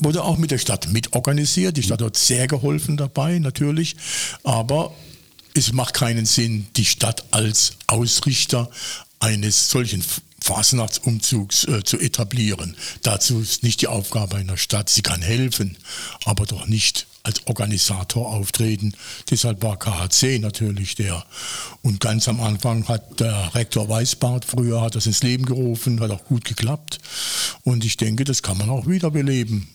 Wurde 0.00 0.24
auch 0.24 0.38
mit 0.38 0.50
der 0.50 0.58
Stadt 0.58 0.88
mitorganisiert. 0.92 1.76
Die 1.76 1.82
Stadt 1.84 2.02
hat 2.02 2.16
sehr 2.16 2.48
geholfen 2.48 2.96
dabei, 2.96 3.38
natürlich. 3.38 3.94
Aber 4.42 4.92
es 5.54 5.72
macht 5.72 5.94
keinen 5.94 6.26
Sinn, 6.26 6.66
die 6.74 6.84
Stadt 6.84 7.24
als 7.30 7.74
Ausrichter 7.86 8.68
eines 9.20 9.70
solchen 9.70 10.02
Fasnachtsumzugs 10.42 11.64
äh, 11.68 11.84
zu 11.84 11.98
etablieren. 11.98 12.76
Dazu 13.02 13.40
ist 13.40 13.62
nicht 13.62 13.80
die 13.82 13.86
Aufgabe 13.86 14.36
einer 14.36 14.56
Stadt. 14.56 14.88
Sie 14.90 15.02
kann 15.02 15.22
helfen, 15.22 15.76
aber 16.24 16.44
doch 16.46 16.66
nicht 16.66 17.06
als 17.24 17.46
Organisator 17.46 18.32
auftreten. 18.32 18.92
Deshalb 19.30 19.62
war 19.62 19.78
KHC 19.78 20.38
natürlich 20.38 20.94
der. 20.94 21.24
Und 21.82 22.00
ganz 22.00 22.28
am 22.28 22.40
Anfang 22.40 22.86
hat 22.86 23.18
der 23.18 23.54
Rektor 23.54 23.88
Weißbart 23.88 24.44
früher 24.44 24.82
hat 24.82 24.94
das 24.94 25.06
ins 25.06 25.22
Leben 25.22 25.46
gerufen, 25.46 26.00
hat 26.00 26.10
auch 26.10 26.24
gut 26.24 26.44
geklappt. 26.44 27.00
Und 27.62 27.84
ich 27.84 27.96
denke, 27.96 28.24
das 28.24 28.42
kann 28.42 28.58
man 28.58 28.70
auch 28.70 28.86
wiederbeleben. 28.86 29.68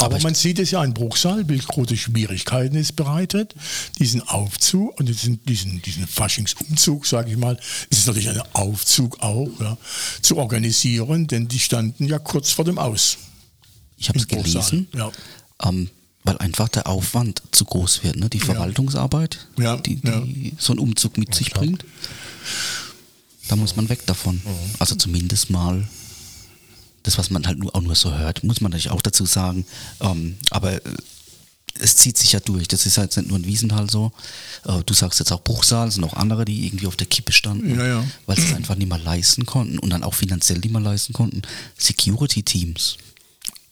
Aber 0.00 0.18
man 0.20 0.34
sieht 0.34 0.58
es 0.58 0.72
ja 0.72 0.82
in 0.82 0.92
Bruchsal, 0.92 1.48
wie 1.48 1.58
große 1.58 1.96
Schwierigkeiten 1.96 2.76
es 2.76 2.90
bereitet, 2.90 3.54
diesen 4.00 4.22
Aufzug 4.22 4.98
und 4.98 5.08
diesen, 5.08 5.44
diesen, 5.44 5.80
diesen 5.82 6.06
Faschingsumzug, 6.08 7.06
sage 7.06 7.30
ich 7.30 7.36
mal, 7.36 7.56
es 7.90 7.98
ist 7.98 8.06
natürlich 8.08 8.28
ein 8.28 8.42
Aufzug 8.52 9.20
auch, 9.20 9.48
ja, 9.60 9.78
zu 10.20 10.36
organisieren, 10.36 11.28
denn 11.28 11.46
die 11.46 11.60
standen 11.60 12.06
ja 12.06 12.18
kurz 12.18 12.50
vor 12.50 12.64
dem 12.64 12.78
Aus. 12.78 13.18
ich 13.96 14.08
habe 14.08 14.18
es 14.18 14.26
gelesen, 14.26 14.88
ja. 14.92 15.12
ähm, 15.62 15.88
weil 16.24 16.38
einfach 16.38 16.68
der 16.70 16.86
Aufwand 16.86 17.42
zu 17.52 17.64
groß 17.66 18.02
wird, 18.02 18.16
ne? 18.16 18.28
Die 18.30 18.40
Verwaltungsarbeit, 18.40 19.46
Ja, 19.58 19.76
die, 19.76 20.00
ja. 20.02 20.20
die 20.20 20.54
so 20.58 20.72
ein 20.72 20.78
Umzug 20.78 21.18
mit 21.18 21.34
sich 21.34 21.52
bringt. 21.52 21.84
Da 23.48 23.56
muss 23.56 23.76
man 23.76 23.88
weg 23.90 24.06
davon. 24.06 24.40
Also 24.78 24.94
zumindest 24.94 25.50
mal 25.50 25.86
das, 27.02 27.18
was 27.18 27.28
man 27.28 27.46
halt 27.46 27.58
nur, 27.58 27.74
auch 27.76 27.82
nur 27.82 27.94
so 27.94 28.16
hört, 28.16 28.42
muss 28.42 28.62
man 28.62 28.70
natürlich 28.70 28.90
auch 28.90 29.02
dazu 29.02 29.26
sagen. 29.26 29.66
Ähm, 30.00 30.36
aber 30.48 30.72
äh, 30.76 30.80
es 31.78 31.96
zieht 31.96 32.16
sich 32.16 32.32
ja 32.32 32.40
durch. 32.40 32.68
Das 32.68 32.86
ist 32.86 32.96
halt 32.96 33.14
nicht 33.18 33.28
nur 33.28 33.36
in 33.36 33.44
Wiesenthal 33.44 33.90
so. 33.90 34.10
Äh, 34.64 34.82
du 34.86 34.94
sagst 34.94 35.18
jetzt 35.18 35.30
auch 35.30 35.42
Bruchsal, 35.44 35.88
es 35.88 35.94
sind 35.94 36.04
auch 36.04 36.14
andere, 36.14 36.46
die 36.46 36.64
irgendwie 36.66 36.86
auf 36.86 36.96
der 36.96 37.06
Kippe 37.06 37.32
standen, 37.32 37.76
Ja, 37.78 37.86
ja. 37.86 38.04
weil 38.24 38.36
sie 38.36 38.46
es 38.46 38.54
einfach 38.54 38.76
nicht 38.76 38.88
mehr 38.88 38.98
leisten 38.98 39.44
konnten 39.44 39.78
und 39.78 39.90
dann 39.90 40.02
auch 40.04 40.14
finanziell 40.14 40.60
nicht 40.60 40.72
mehr 40.72 40.80
leisten 40.80 41.12
konnten. 41.12 41.42
Security-Teams, 41.76 42.96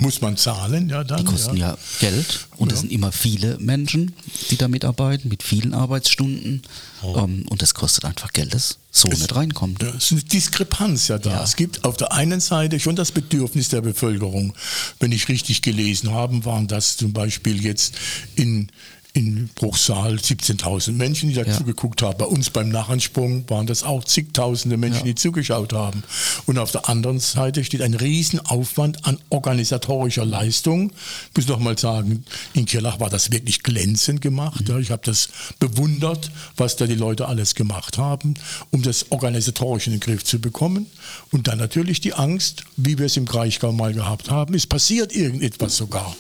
Muss 0.03 0.21
man 0.21 0.37
zahlen, 0.37 0.89
ja 0.89 1.05
dann. 1.05 1.19
die 1.19 1.25
kosten 1.25 1.57
ja, 1.57 1.77
Geld 2.01 2.47
und 2.57 2.71
es 2.73 2.79
Ja. 2.79 2.81
sind 2.83 2.93
immer 2.93 3.13
viele 3.13 3.57
Menschen, 3.59 4.13
die 4.51 4.57
da 4.57 4.69
mitarbeiten, 4.69 5.29
mit 5.29 5.43
vielen 5.43 5.73
Arbeitsstunden. 5.75 6.63
Ähm, 7.03 7.45
und 7.49 7.63
das 7.63 7.75
kostet 7.75 8.05
einfach 8.05 8.33
Geld, 8.33 8.53
das 8.55 8.79
so 8.91 9.09
nicht 9.09 9.35
reinkommt. 9.35 9.83
Ja, 9.83 9.89
es 9.91 10.05
ist 10.07 10.13
eine 10.13 10.23
Diskrepanz 10.23 11.09
ja 11.09 11.19
da. 11.19 11.31
Ja. 11.31 11.43
Es 11.45 11.57
gibt 11.57 11.85
auf 11.85 11.97
der 11.97 12.13
einen 12.13 12.41
Seite 12.41 12.79
schon 12.81 12.97
das 12.97 13.11
Bedürfnis 13.13 13.69
der 13.71 13.81
Bevölkerung. 13.81 14.55
Wenn 15.01 15.13
ich 15.13 15.29
richtig 15.29 15.63
gelesen 15.63 16.11
habe, 16.13 16.45
waren 16.45 16.67
das 16.69 16.97
zum 16.97 17.13
Beispiel 17.13 17.65
jetzt 17.65 17.95
in, 18.35 18.69
in 19.15 19.51
Bruchsal 19.55 20.15
17.000 20.19 20.93
Menschen, 20.97 21.29
die 21.29 21.35
dazu 21.35 21.51
Ja. 21.61 21.67
geguckt 21.67 22.01
haben. 22.01 22.17
Bei 22.17 22.25
uns 22.25 22.49
beim 22.49 22.71
Narrensprung 22.71 23.45
waren 23.51 23.67
das 23.67 23.83
auch 23.83 24.05
zigtausende 24.05 24.79
Menschen, 24.79 25.01
Ja. 25.01 25.13
die 25.13 25.15
zugeschaut 25.15 25.75
haben. 25.75 26.03
Und 26.47 26.59
auf 26.59 26.71
der 26.73 26.89
anderen 26.89 27.21
Seite 27.21 27.63
steht 27.63 27.83
ein 27.83 27.93
Riesenaufwand 27.93 29.05
an 29.05 29.19
organisatorischer 29.29 30.25
Leistung. 30.25 30.93
Ich 31.31 31.37
muss 31.37 31.47
noch 31.49 31.59
mal 31.59 31.77
sagen, 31.79 32.25
in 32.55 32.65
Kirlach 32.65 33.01
war 33.01 33.11
das 33.11 33.31
wirklich 33.31 33.63
glänzend 33.63 34.23
gemacht. 34.23 34.67
Ja, 34.67 34.79
ich 34.79 34.91
habe 34.91 35.03
das 35.05 35.29
bewundert, 35.59 36.31
was 36.57 36.77
da 36.77 36.87
die 36.87 36.95
Leute 36.95 37.29
alles 37.29 37.55
gemacht 37.55 37.99
haben, 37.99 38.35
um 38.71 38.81
das 38.81 39.07
organisatorisch 39.11 39.89
in 39.89 39.93
den 39.93 40.01
Griff 40.01 40.25
zu 40.25 40.39
bekommen. 40.41 40.87
Und 41.31 41.49
dann 41.49 41.59
natürlich 41.59 42.01
die 42.01 42.15
Angst, 42.15 42.65
wie 42.79 42.97
wir 42.97 43.07
es 43.07 43.19
im 43.19 43.27
Kraichgau 43.27 43.73
mal 43.73 43.93
gehabt 43.93 44.31
haben, 44.31 44.55
es 44.55 44.67
passiert 44.67 45.15
irgendetwas 45.15 45.77
sogar. 45.77 46.17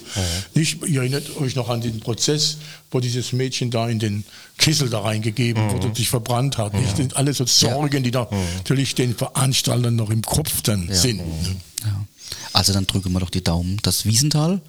Nicht, 0.54 0.86
ihr 0.86 1.00
erinnert 1.00 1.34
euch 1.38 1.56
noch 1.56 1.70
an 1.70 1.80
den 1.80 2.00
Prozess, 2.00 2.58
wo 2.92 3.00
dieses 3.00 3.32
Mädchen 3.32 3.70
da 3.70 3.88
in 3.88 3.98
den 3.98 4.24
Kessel 4.58 4.90
da 4.90 5.00
reingegeben 5.00 5.70
wurde 5.70 5.88
und 5.88 5.96
sich 5.96 6.08
verbrannt 6.08 6.58
hat. 6.58 6.74
Nicht? 6.74 6.90
Das 6.90 6.96
sind 6.96 7.16
alles 7.16 7.38
so 7.38 7.46
Sorgen, 7.46 8.02
die 8.02 8.10
da 8.10 8.28
natürlich 8.56 8.94
den 8.94 9.16
Veranstaltern 9.16 9.96
noch 9.96 10.10
im 10.10 10.22
Kopf 10.22 10.62
dann 10.62 10.92
sind. 10.92 11.18
Ja. 11.18 12.06
Also 12.52 12.72
dann 12.72 12.86
drücken 12.86 13.12
wir 13.12 13.20
doch 13.20 13.30
die 13.30 13.42
Daumen, 13.42 13.78
dass 13.82 14.04
Wiesenthal 14.04 14.60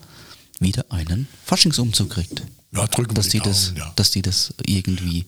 wieder 0.60 0.86
einen 0.90 1.28
Faschingsumzug 1.46 2.10
kriegt. 2.10 2.44
Ja, 2.72 2.88
drücken 2.88 3.12
wir 3.12 3.16
dass 3.16 3.30
die 3.30 3.40
die 3.40 3.44
das, 3.44 3.66
Daumen, 3.66 3.78
ja. 3.78 3.94
dass 3.96 4.12
die 4.12 4.22
das 4.22 4.54
irgendwie 4.66 5.26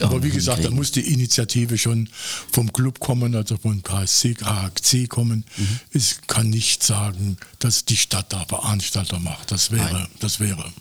Aber 0.00 0.22
wie 0.22 0.28
ähm, 0.28 0.34
gesagt, 0.34 0.64
da 0.64 0.70
muss 0.70 0.92
die 0.92 1.12
Initiative 1.12 1.76
schon 1.76 2.08
vom 2.50 2.72
Club 2.72 3.00
kommen, 3.00 3.34
also 3.34 3.56
von 3.56 3.82
KSC, 3.82 4.34
KHC 4.34 5.06
kommen. 5.08 5.44
Mhm. 5.56 5.80
Es 5.92 6.20
kann 6.26 6.50
nicht 6.50 6.82
sagen, 6.82 7.36
dass 7.58 7.84
die 7.84 7.96
Stadt 7.96 8.32
da 8.32 8.44
Veranstalter 8.46 9.18
macht. 9.18 9.50
Das 9.50 9.70
wäre, 9.70 9.92
Nein. 9.92 10.06
das 10.20 10.40
wäre. 10.40 10.72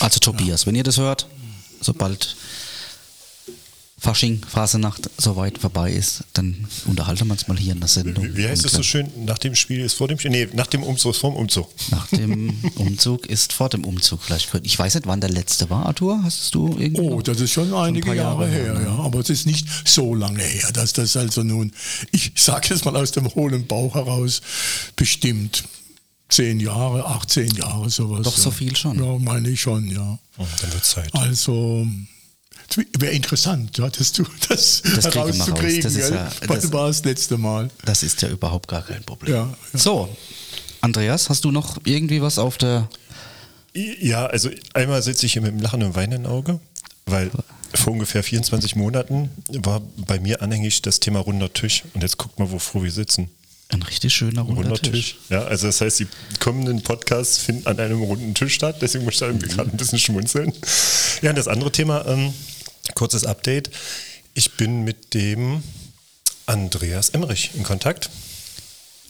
Also 0.00 0.20
Tobias, 0.20 0.66
wenn 0.66 0.74
ihr 0.74 0.84
das 0.84 0.98
hört, 0.98 1.26
sobald 1.80 2.36
Fasching, 4.00 4.40
Fasenacht 4.48 5.10
soweit 5.18 5.58
vorbei 5.58 5.90
ist, 5.90 6.22
dann 6.32 6.68
unterhalten 6.86 7.26
wir 7.26 7.32
uns 7.32 7.48
mal 7.48 7.58
hier 7.58 7.72
in 7.72 7.80
der 7.80 7.88
Sendung. 7.88 8.36
Wie, 8.36 8.46
heißt 8.46 8.64
es 8.64 8.72
so 8.72 8.84
schön? 8.84 9.10
Nach 9.24 9.38
dem 9.38 9.56
Spiel 9.56 9.80
ist 9.80 9.94
vor 9.94 10.06
dem 10.06 10.20
Spiel? 10.20 10.30
Nee, 10.30 10.48
nach 10.52 10.68
dem 10.68 10.84
Umzug 10.84 11.14
ist 11.14 11.18
vor 11.18 11.32
dem 11.32 11.36
Umzug. 11.36 11.68
Nach 11.90 12.06
dem 12.06 12.56
Umzug 12.76 13.26
ist 13.26 13.52
vor 13.52 13.68
dem 13.68 13.84
Umzug 13.84 14.22
vielleicht. 14.22 14.54
Ich 14.62 14.78
weiß 14.78 14.94
nicht, 14.94 15.08
wann 15.08 15.20
der 15.20 15.30
letzte 15.30 15.68
war, 15.68 15.86
Arthur. 15.86 16.22
Hast 16.22 16.54
du 16.54 16.76
irgendwie? 16.78 17.00
Oh, 17.00 17.20
das 17.20 17.40
ist 17.40 17.50
schon 17.50 17.74
einige 17.74 18.06
paar 18.06 18.14
Jahre, 18.14 18.44
Jahre 18.44 18.76
her, 18.76 18.82
ja. 18.84 18.98
Aber 19.00 19.18
es 19.18 19.30
ist 19.30 19.46
nicht 19.46 19.66
so 19.84 20.14
lange 20.14 20.44
her, 20.44 20.70
dass 20.72 20.92
das 20.92 21.16
also 21.16 21.42
nun, 21.42 21.72
ich 22.12 22.30
sage 22.36 22.68
jetzt 22.70 22.84
mal 22.84 22.96
aus 22.96 23.10
dem 23.10 23.34
hohlen 23.34 23.66
Bauch 23.66 23.96
heraus, 23.96 24.42
bestimmt 24.94 25.64
zehn 26.28 26.60
Jahre, 26.60 27.04
18 27.06 27.54
Jahre, 27.56 27.88
sowas. 27.90 28.22
Doch 28.22 28.36
ja. 28.36 28.42
so 28.42 28.50
viel 28.50 28.76
schon? 28.76 29.02
Ja, 29.02 29.18
meine 29.18 29.48
ich 29.48 29.60
schon, 29.60 29.88
ja. 29.90 30.18
Oh, 30.38 30.46
dann 30.60 30.72
wird 30.72 30.84
Zeit. 30.84 31.14
Also 31.14 31.86
wäre 32.98 33.12
interessant, 33.14 33.78
ja, 33.78 33.88
das, 33.88 34.12
du, 34.12 34.24
das, 34.48 34.82
Das 34.82 35.06
herauszukriegen. 35.06 35.82
Das 35.82 35.94
ist 35.94 36.10
ja- 36.10 36.30
das- 36.46 36.72
war 36.72 36.88
das 36.88 37.02
letzte 37.04 37.38
Mal? 37.38 37.70
Das 37.84 38.02
ist 38.02 38.20
ja 38.22 38.28
überhaupt 38.28 38.68
gar 38.68 38.82
kein 38.82 39.02
Problem. 39.04 39.34
Ja, 39.34 39.48
ja. 39.72 39.78
So, 39.78 40.14
Andreas, 40.82 41.28
hast 41.30 41.44
du 41.44 41.50
noch 41.50 41.78
irgendwie 41.84 42.20
was 42.20 42.38
auf 42.38 42.58
der. 42.58 42.88
Ja, 43.74 44.26
also 44.26 44.50
einmal 44.74 45.02
sitze 45.02 45.26
ich 45.26 45.32
hier 45.34 45.42
mit 45.42 45.52
dem 45.52 45.60
lachenden 45.60 45.94
Wein 45.94 46.12
im 46.12 46.26
Auge, 46.26 46.60
weil 47.06 47.30
vor 47.74 47.92
ungefähr 47.92 48.22
24 48.22 48.76
Monaten 48.76 49.30
war 49.48 49.80
bei 49.96 50.18
mir 50.20 50.42
anhängig 50.42 50.82
das 50.82 51.00
Thema 51.00 51.20
runder 51.20 51.52
Tisch. 51.52 51.84
Und 51.94 52.02
jetzt 52.02 52.16
guckt 52.18 52.38
mal, 52.38 52.50
wofür 52.50 52.82
wir 52.82 52.90
sitzen. 52.92 53.30
Ein 53.70 53.82
richtig 53.82 54.14
schöner 54.14 54.42
runder 54.42 54.62
Runder 54.62 54.80
Tisch. 54.80 54.90
Tisch. 54.92 55.16
Ja, 55.28 55.44
also 55.44 55.66
das 55.66 55.80
heißt, 55.82 56.00
die 56.00 56.06
kommenden 56.40 56.82
Podcasts 56.82 57.38
finden 57.38 57.66
an 57.66 57.78
einem 57.78 58.00
runden 58.02 58.34
Tisch 58.34 58.54
statt, 58.54 58.76
deswegen 58.80 59.04
muss 59.04 59.14
ich 59.14 59.20
da 59.20 59.26
irgendwie 59.26 59.48
gerade 59.48 59.70
ein 59.70 59.76
bisschen 59.76 59.98
schmunzeln. 59.98 60.52
Ja, 61.20 61.30
und 61.30 61.36
das 61.36 61.48
andere 61.48 61.70
Thema, 61.70 62.06
ähm, 62.06 62.32
kurzes 62.94 63.24
Update. 63.24 63.70
Ich 64.32 64.52
bin 64.52 64.84
mit 64.84 65.12
dem 65.12 65.62
Andreas 66.46 67.10
Emmerich 67.10 67.50
in 67.54 67.62
Kontakt. 67.62 68.08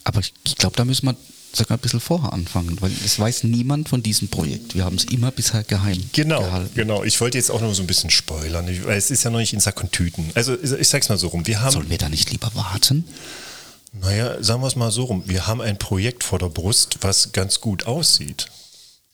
Aber 0.04 0.20
ich, 0.20 0.32
ich 0.44 0.56
glaube, 0.56 0.74
da 0.74 0.84
müssen 0.84 1.06
wir 1.06 1.16
sogar 1.52 1.78
ein 1.78 1.80
bisschen 1.80 2.00
vorher 2.00 2.32
anfangen, 2.32 2.80
weil 2.80 2.90
es 3.04 3.18
weiß 3.18 3.44
niemand 3.44 3.88
von 3.88 4.02
diesem 4.02 4.28
Projekt. 4.28 4.74
Wir 4.74 4.84
haben 4.84 4.96
es 4.96 5.04
immer 5.04 5.30
bisher 5.30 5.62
geheim 5.62 6.02
Genau, 6.12 6.40
gehalten. 6.42 6.70
genau. 6.74 7.04
Ich 7.04 7.20
wollte 7.20 7.38
jetzt 7.38 7.50
auch 7.50 7.60
noch 7.60 7.74
so 7.74 7.82
ein 7.82 7.86
bisschen 7.86 8.10
spoilern, 8.10 8.66
weil 8.84 8.98
es 8.98 9.10
ist 9.10 9.22
ja 9.22 9.30
noch 9.30 9.38
nicht 9.38 9.52
in 9.52 9.60
Sack 9.60 9.80
und 9.80 9.92
Tüten. 9.92 10.30
Also 10.34 10.56
ich 10.60 10.88
sag's 10.88 11.08
mal 11.08 11.16
so 11.16 11.28
rum. 11.28 11.46
Wir 11.46 11.60
haben, 11.60 11.72
Sollen 11.72 11.90
wir 11.90 11.98
da 11.98 12.08
nicht 12.08 12.30
lieber 12.32 12.50
warten? 12.54 13.04
Naja, 13.92 14.42
sagen 14.42 14.62
wir 14.62 14.66
es 14.68 14.76
mal 14.76 14.90
so 14.90 15.04
rum. 15.04 15.22
Wir 15.26 15.46
haben 15.46 15.60
ein 15.60 15.78
Projekt 15.78 16.24
vor 16.24 16.38
der 16.38 16.48
Brust, 16.48 16.98
was 17.00 17.32
ganz 17.32 17.60
gut 17.60 17.86
aussieht. 17.86 18.48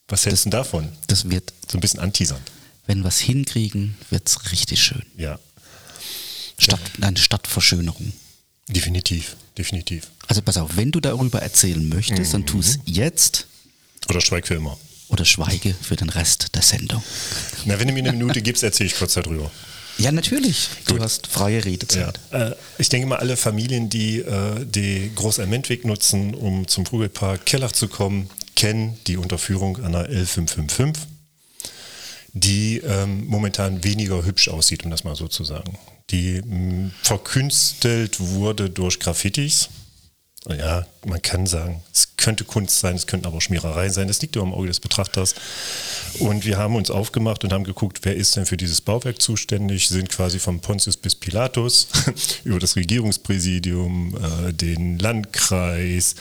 Was 0.08 0.26
hältst 0.26 0.44
du 0.44 0.50
denn 0.50 0.58
davon? 0.58 0.88
Das 1.06 1.30
wird, 1.30 1.52
So 1.70 1.78
ein 1.78 1.80
bisschen 1.80 2.00
anteasern. 2.00 2.40
wenn 2.86 3.00
wir 3.00 3.08
es 3.08 3.18
hinkriegen, 3.20 3.96
wird 4.10 4.28
es 4.28 4.52
richtig 4.52 4.82
schön. 4.82 5.02
Ja, 5.16 5.38
Stadt, 6.58 6.80
Eine 7.00 7.16
Stadtverschönerung. 7.18 8.12
definitiv, 8.68 9.36
definitiv. 9.58 10.08
Also 10.28 10.42
pass 10.42 10.56
auf, 10.56 10.76
wenn 10.76 10.90
du 10.92 11.00
darüber 11.00 11.40
erzählen 11.42 11.86
möchtest, 11.88 12.34
dann 12.34 12.46
tu 12.46 12.56
Mhm. 12.56 12.60
es 12.60 12.78
jetzt 12.84 13.46
Oder 14.08 14.20
schweig 14.20 14.46
für 14.46 14.54
immer. 14.54 14.78
oder 15.08 15.24
schweige 15.24 15.74
für 15.74 15.96
den 15.96 16.10
Rest 16.10 16.54
der 16.54 16.62
Sendung. 16.62 17.02
Na, 17.64 17.78
wenn 17.78 17.88
du 17.88 17.94
mir 17.94 18.00
eine 18.00 18.12
Minute 18.12 18.40
gibst, 18.42 18.62
erzähle 18.62 18.88
ich 18.88 18.96
kurz 18.96 19.14
darüber. 19.14 19.50
Ja, 19.98 20.10
natürlich. 20.12 20.68
Du 20.86 20.94
Gut. 20.94 21.02
hast 21.02 21.26
freie 21.26 21.64
Redezeit. 21.64 22.18
Äh, 22.30 22.52
ich 22.78 22.88
denke 22.88 23.06
mal, 23.06 23.18
alle 23.18 23.36
Familien, 23.36 23.88
die 23.88 24.18
äh, 24.18 24.64
den 24.64 25.14
Großalmendweg 25.14 25.84
nutzen, 25.84 26.34
um 26.34 26.66
zum 26.66 26.84
Vogelpark 26.86 27.46
Kellach 27.46 27.72
zu 27.72 27.88
kommen, 27.88 28.28
kennen 28.56 28.98
die 29.06 29.16
Unterführung 29.16 29.82
an 29.84 29.92
der 29.92 30.10
L555, 30.10 30.96
die 32.32 32.78
ähm, 32.78 33.26
momentan 33.26 33.84
weniger 33.84 34.24
hübsch 34.24 34.48
aussieht, 34.48 34.84
um 34.84 34.90
das 34.90 35.04
mal 35.04 35.16
so 35.16 35.28
zu 35.28 35.44
sagen. 35.44 35.78
Die 36.10 36.42
mh, 36.44 36.90
verkünstelt 37.02 38.18
wurde 38.20 38.70
durch 38.70 38.98
Graffitis. 39.00 39.68
Ja, 40.48 40.84
man 41.06 41.22
kann 41.22 41.46
sagen, 41.46 41.82
es 41.92 42.16
könnte 42.18 42.44
Kunst 42.44 42.80
sein, 42.80 42.96
es 42.96 43.06
könnte 43.06 43.28
aber 43.28 43.40
Schmiererei 43.40 43.88
sein. 43.88 44.08
Das 44.08 44.20
liegt 44.20 44.36
ja 44.36 44.42
im 44.42 44.52
Auge 44.52 44.66
des 44.66 44.78
Betrachters. 44.80 45.34
Und 46.20 46.44
wir 46.44 46.58
haben 46.58 46.76
uns 46.76 46.90
aufgemacht 46.90 47.44
und 47.44 47.52
haben 47.52 47.64
geguckt, 47.64 48.00
wer 48.02 48.14
ist 48.14 48.36
denn 48.36 48.46
für 48.46 48.56
dieses 48.56 48.80
Bauwerk 48.80 49.20
zuständig, 49.20 49.88
sind 49.88 50.08
quasi 50.08 50.38
von 50.38 50.60
Pontius 50.60 50.96
bis 50.96 51.14
Pilatus 51.14 51.88
über 52.44 52.58
das 52.58 52.76
Regierungspräsidium, 52.76 54.16
äh, 54.16 54.52
den 54.52 54.98
Landkreis, 54.98 56.14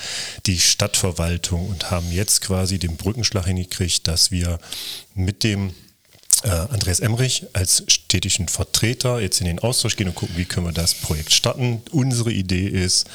die 0.46 0.60
Stadtverwaltung 0.60 1.68
und 1.68 1.92
haben 1.92 2.12
jetzt 2.12 2.42
quasi 2.42 2.80
den 2.80 2.98
Brückenschlag 2.98 3.46
hingekriegt, 3.46 4.08
dass 4.08 4.32
wir 4.32 4.60
mit 5.16 5.44
dem 5.44 5.74
äh, 6.44 6.50
Andreas 6.50 7.00
Emrich 7.00 7.46
als 7.54 7.84
städtischen 7.88 8.48
Vertreter 8.48 9.20
jetzt 9.22 9.40
in 9.40 9.48
den 9.48 9.60
Austausch 9.60 9.96
gehen 9.96 10.08
und 10.08 10.16
gucken, 10.16 10.38
wie 10.38 10.46
können 10.46 10.68
wir 10.68 10.74
das 10.74 10.94
Projekt 10.94 11.34
starten. 11.34 11.82
Unsere 11.92 12.32
Idee 12.32 12.68
ist, 12.68 13.08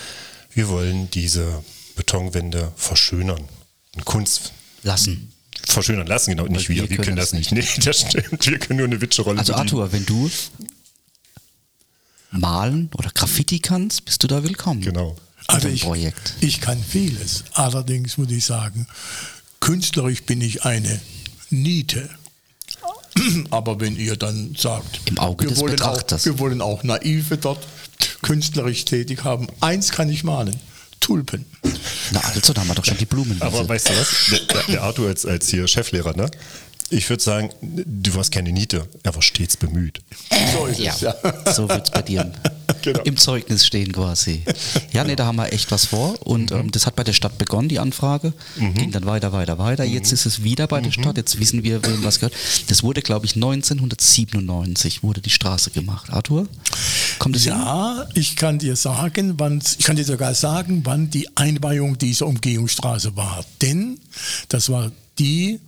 wir 0.54 0.68
wollen 0.68 1.10
diese 1.10 1.62
Betonwände 1.96 2.72
verschönern. 2.76 3.44
Und 3.94 4.04
Kunst 4.04 4.52
Lassen. 4.82 5.32
Verschönern 5.72 6.06
lassen, 6.06 6.30
genau, 6.30 6.46
nicht 6.46 6.68
wir 6.68 6.76
wir. 6.76 6.90
Wir 6.90 6.96
können 6.96 7.04
können 7.06 7.16
das 7.16 7.30
das 7.30 7.38
nicht. 7.38 7.52
Nee, 7.52 7.64
das 7.84 8.00
stimmt. 8.00 8.46
Wir 8.46 8.58
können 8.58 8.78
nur 8.78 8.86
eine 8.86 9.00
Witscherolle 9.00 9.38
Also 9.38 9.52
bedienen. 9.52 9.68
Arthur, 9.68 9.92
wenn 9.92 10.06
du 10.06 10.30
malen 12.30 12.90
oder 12.96 13.10
Graffiti 13.10 13.58
kannst, 13.60 14.04
bist 14.04 14.22
du 14.22 14.26
da 14.26 14.42
willkommen. 14.42 14.80
Genau. 14.80 15.16
Also 15.46 15.68
ich, 15.68 15.82
Projekt. 15.82 16.34
ich 16.40 16.60
kann 16.60 16.82
vieles. 16.82 17.44
Allerdings 17.54 18.18
muss 18.18 18.30
ich 18.30 18.44
sagen, 18.44 18.86
künstlerisch 19.60 20.22
bin 20.24 20.40
ich 20.40 20.64
eine 20.64 21.00
Niete. 21.50 22.10
Aber 23.50 23.80
wenn 23.80 23.96
ihr 23.96 24.16
dann 24.16 24.54
sagt, 24.56 25.00
Im 25.06 25.18
Auge 25.18 25.44
wir, 25.44 25.50
des 25.50 25.60
wollen 25.60 25.80
auch, 25.80 25.92
Betrachters. 25.92 26.24
wir 26.26 26.38
wollen 26.38 26.60
auch 26.60 26.82
Naive 26.82 27.38
dort 27.38 27.66
künstlerisch 28.22 28.84
tätig 28.84 29.24
haben, 29.24 29.48
eins 29.60 29.90
kann 29.90 30.10
ich 30.10 30.22
malen, 30.22 30.58
Tulpen. 31.08 31.46
Na 32.10 32.20
also, 32.20 32.52
da 32.52 32.60
haben 32.60 32.68
wir 32.68 32.74
doch 32.74 32.84
schon 32.84 32.98
die 32.98 33.06
Blumen. 33.06 33.40
Aber 33.40 33.66
weißt 33.66 33.88
du 33.88 33.92
was? 33.94 34.68
Der, 34.68 34.82
Arthur 34.82 35.08
als, 35.08 35.24
als 35.24 35.48
hier 35.48 35.66
Cheflehrer, 35.66 36.14
ne? 36.14 36.30
Ich 36.90 37.08
würde 37.08 37.22
sagen, 37.22 37.48
du 37.62 38.14
warst 38.14 38.30
keine 38.30 38.52
Niete, 38.52 38.86
er 39.02 39.14
war 39.14 39.22
stets 39.22 39.56
bemüht. 39.56 40.02
So 40.52 40.66
ist 40.66 40.80
ja, 40.80 40.92
es, 40.92 41.00
ja. 41.00 41.14
so 41.54 41.66
wird 41.66 41.86
es 41.86 41.90
bei 41.90 42.02
dir 42.02 42.30
Genau. 42.82 43.00
im 43.04 43.16
Zeugnis 43.16 43.66
stehen 43.66 43.92
quasi. 43.92 44.42
Ja, 44.92 45.04
nee, 45.04 45.16
da 45.16 45.26
haben 45.26 45.36
wir 45.36 45.52
echt 45.52 45.70
was 45.70 45.84
vor 45.86 46.26
und 46.26 46.50
ähm, 46.50 46.70
das 46.70 46.86
hat 46.86 46.96
bei 46.96 47.04
der 47.04 47.12
Stadt 47.12 47.38
begonnen, 47.38 47.68
die 47.68 47.78
Anfrage, 47.78 48.32
ging 48.74 48.90
dann 48.90 49.06
weiter, 49.06 49.32
weiter, 49.32 49.58
weiter. 49.58 49.84
Jetzt 49.84 50.12
ist 50.12 50.26
es 50.26 50.42
wieder 50.42 50.66
bei 50.66 50.80
der 50.80 50.90
Stadt, 50.90 51.16
jetzt 51.16 51.38
wissen 51.38 51.62
wir, 51.62 51.84
wem 51.84 52.02
was 52.02 52.18
gehört. 52.18 52.34
Das 52.68 52.82
wurde, 52.82 53.02
glaube 53.02 53.26
ich, 53.26 53.36
1997 53.36 55.02
wurde 55.02 55.20
die 55.20 55.30
Straße 55.30 55.70
gemacht. 55.70 56.10
Arthur, 56.10 56.48
kommt 57.18 57.36
es 57.36 57.44
hin? 57.44 57.52
Ja, 57.52 58.06
ich 58.14 58.36
kann 58.36 58.58
dir 58.58 58.76
sagen, 58.76 59.34
wann, 59.36 59.62
ich 59.78 59.84
kann 59.84 59.96
dir 59.96 60.04
sogar 60.04 60.34
sagen, 60.34 60.82
wann 60.84 61.10
die 61.10 61.28
Einweihung 61.36 61.98
dieser 61.98 62.26
Umgehungsstraße 62.26 63.14
war. 63.16 63.44
Denn 63.62 64.00
das 64.48 64.70
war 64.70 64.90
die 65.18 65.60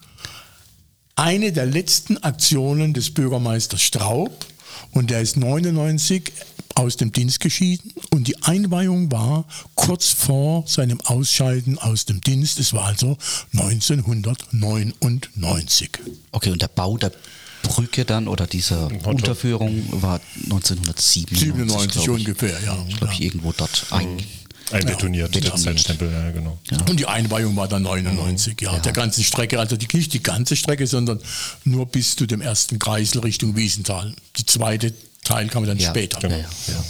eine 1.14 1.52
der 1.52 1.66
letzten 1.66 2.18
Aktionen 2.18 2.94
des 2.94 3.10
Bürgermeisters 3.10 3.82
Straub 3.82 4.46
und 4.92 5.10
der 5.10 5.20
ist 5.20 5.36
99 5.36 6.32
aus 6.74 6.96
dem 6.96 7.12
Dienst 7.12 7.38
geschieden 7.40 7.92
und 8.10 8.28
die 8.28 8.42
Einweihung 8.42 9.12
war 9.12 9.44
kurz 9.74 10.08
vor 10.08 10.64
seinem 10.66 11.00
Ausscheiden 11.02 11.78
aus 11.78 12.04
dem 12.04 12.20
Dienst. 12.20 12.58
Es 12.60 12.72
war 12.72 12.86
also 12.86 13.16
1999. 13.52 15.90
Okay, 16.32 16.50
und 16.50 16.62
der 16.62 16.68
Bau 16.68 16.96
der 16.96 17.12
Brücke 17.62 18.04
dann 18.04 18.28
oder 18.28 18.46
dieser 18.46 18.86
Unterführung 19.04 19.84
war 19.90 20.20
1997. 20.44 21.38
97 21.38 22.04
glaub 22.04 22.18
ich. 22.18 22.26
ungefähr, 22.26 22.60
ja. 22.64 22.86
Glaube 22.98 23.12
ich, 23.12 23.22
irgendwo 23.22 23.52
dort 23.52 23.86
ein. 23.90 24.18
Einbetoniert, 24.72 25.34
der 25.34 25.40
betoniert. 25.40 25.64
Zeitstempel, 25.64 26.12
ja, 26.12 26.30
genau. 26.30 26.56
Und 26.88 27.00
die 27.00 27.06
Einweihung 27.06 27.56
war 27.56 27.66
dann 27.66 27.82
99, 27.82 28.60
ja, 28.60 28.78
der 28.78 28.92
ganzen 28.92 29.24
Strecke, 29.24 29.58
also 29.58 29.76
die, 29.76 29.88
nicht 29.92 30.12
die 30.12 30.22
ganze 30.22 30.54
Strecke, 30.54 30.86
sondern 30.86 31.18
nur 31.64 31.86
bis 31.86 32.14
zu 32.14 32.26
dem 32.26 32.40
ersten 32.40 32.78
Kreisel 32.78 33.20
Richtung 33.20 33.56
Wiesenthal. 33.56 34.14
Die 34.36 34.46
zweite 34.46 34.94
Teil 35.24 35.48
kam 35.48 35.64
dann 35.66 35.78
später. 35.78 36.20
Ja, 36.28 36.36
ja, 36.36 36.44
ja. 36.68 36.84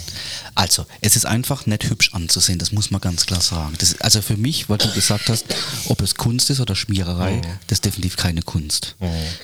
Also, 0.55 0.85
es 1.01 1.15
ist 1.15 1.25
einfach 1.25 1.65
nicht 1.65 1.89
hübsch 1.89 2.13
anzusehen, 2.13 2.59
das 2.59 2.71
muss 2.71 2.91
man 2.91 2.99
ganz 3.01 3.25
klar 3.25 3.41
sagen. 3.41 3.73
Das 3.77 3.99
also 4.01 4.21
für 4.21 4.37
mich, 4.37 4.69
weil 4.69 4.77
du 4.77 4.91
gesagt 4.91 5.29
hast, 5.29 5.45
ob 5.85 6.01
es 6.01 6.15
Kunst 6.15 6.49
ist 6.49 6.59
oder 6.59 6.75
Schmiererei, 6.75 7.41
das 7.67 7.77
ist 7.77 7.85
definitiv 7.85 8.17
keine 8.17 8.41
Kunst. 8.41 8.95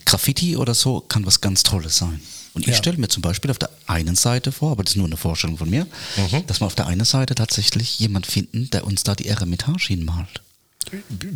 Graffiti 0.05 0.57
oder 0.57 0.73
so 0.73 1.01
kann 1.01 1.25
was 1.25 1.41
ganz 1.41 1.63
Tolles 1.63 1.97
sein. 1.97 2.19
Und 2.53 2.61
ich 2.63 2.73
Ja. 2.73 2.75
stelle 2.75 2.97
mir 2.97 3.07
zum 3.07 3.21
Beispiel 3.21 3.51
auf 3.51 3.59
der 3.59 3.69
einen 3.85 4.15
Seite 4.15 4.51
vor, 4.51 4.71
aber 4.71 4.83
das 4.83 4.93
ist 4.93 4.97
nur 4.97 5.05
eine 5.05 5.17
Vorstellung 5.17 5.57
von 5.57 5.69
mir, 5.69 5.85
dass 6.47 6.59
wir 6.61 6.65
auf 6.65 6.75
der 6.75 6.87
einen 6.87 7.05
Seite 7.05 7.35
tatsächlich 7.35 7.99
jemand 7.99 8.25
finden, 8.25 8.69
der 8.71 8.85
uns 8.85 9.03
da 9.03 9.15
die 9.15 9.27
Eremitage 9.27 9.87
hinmalt. 9.89 10.41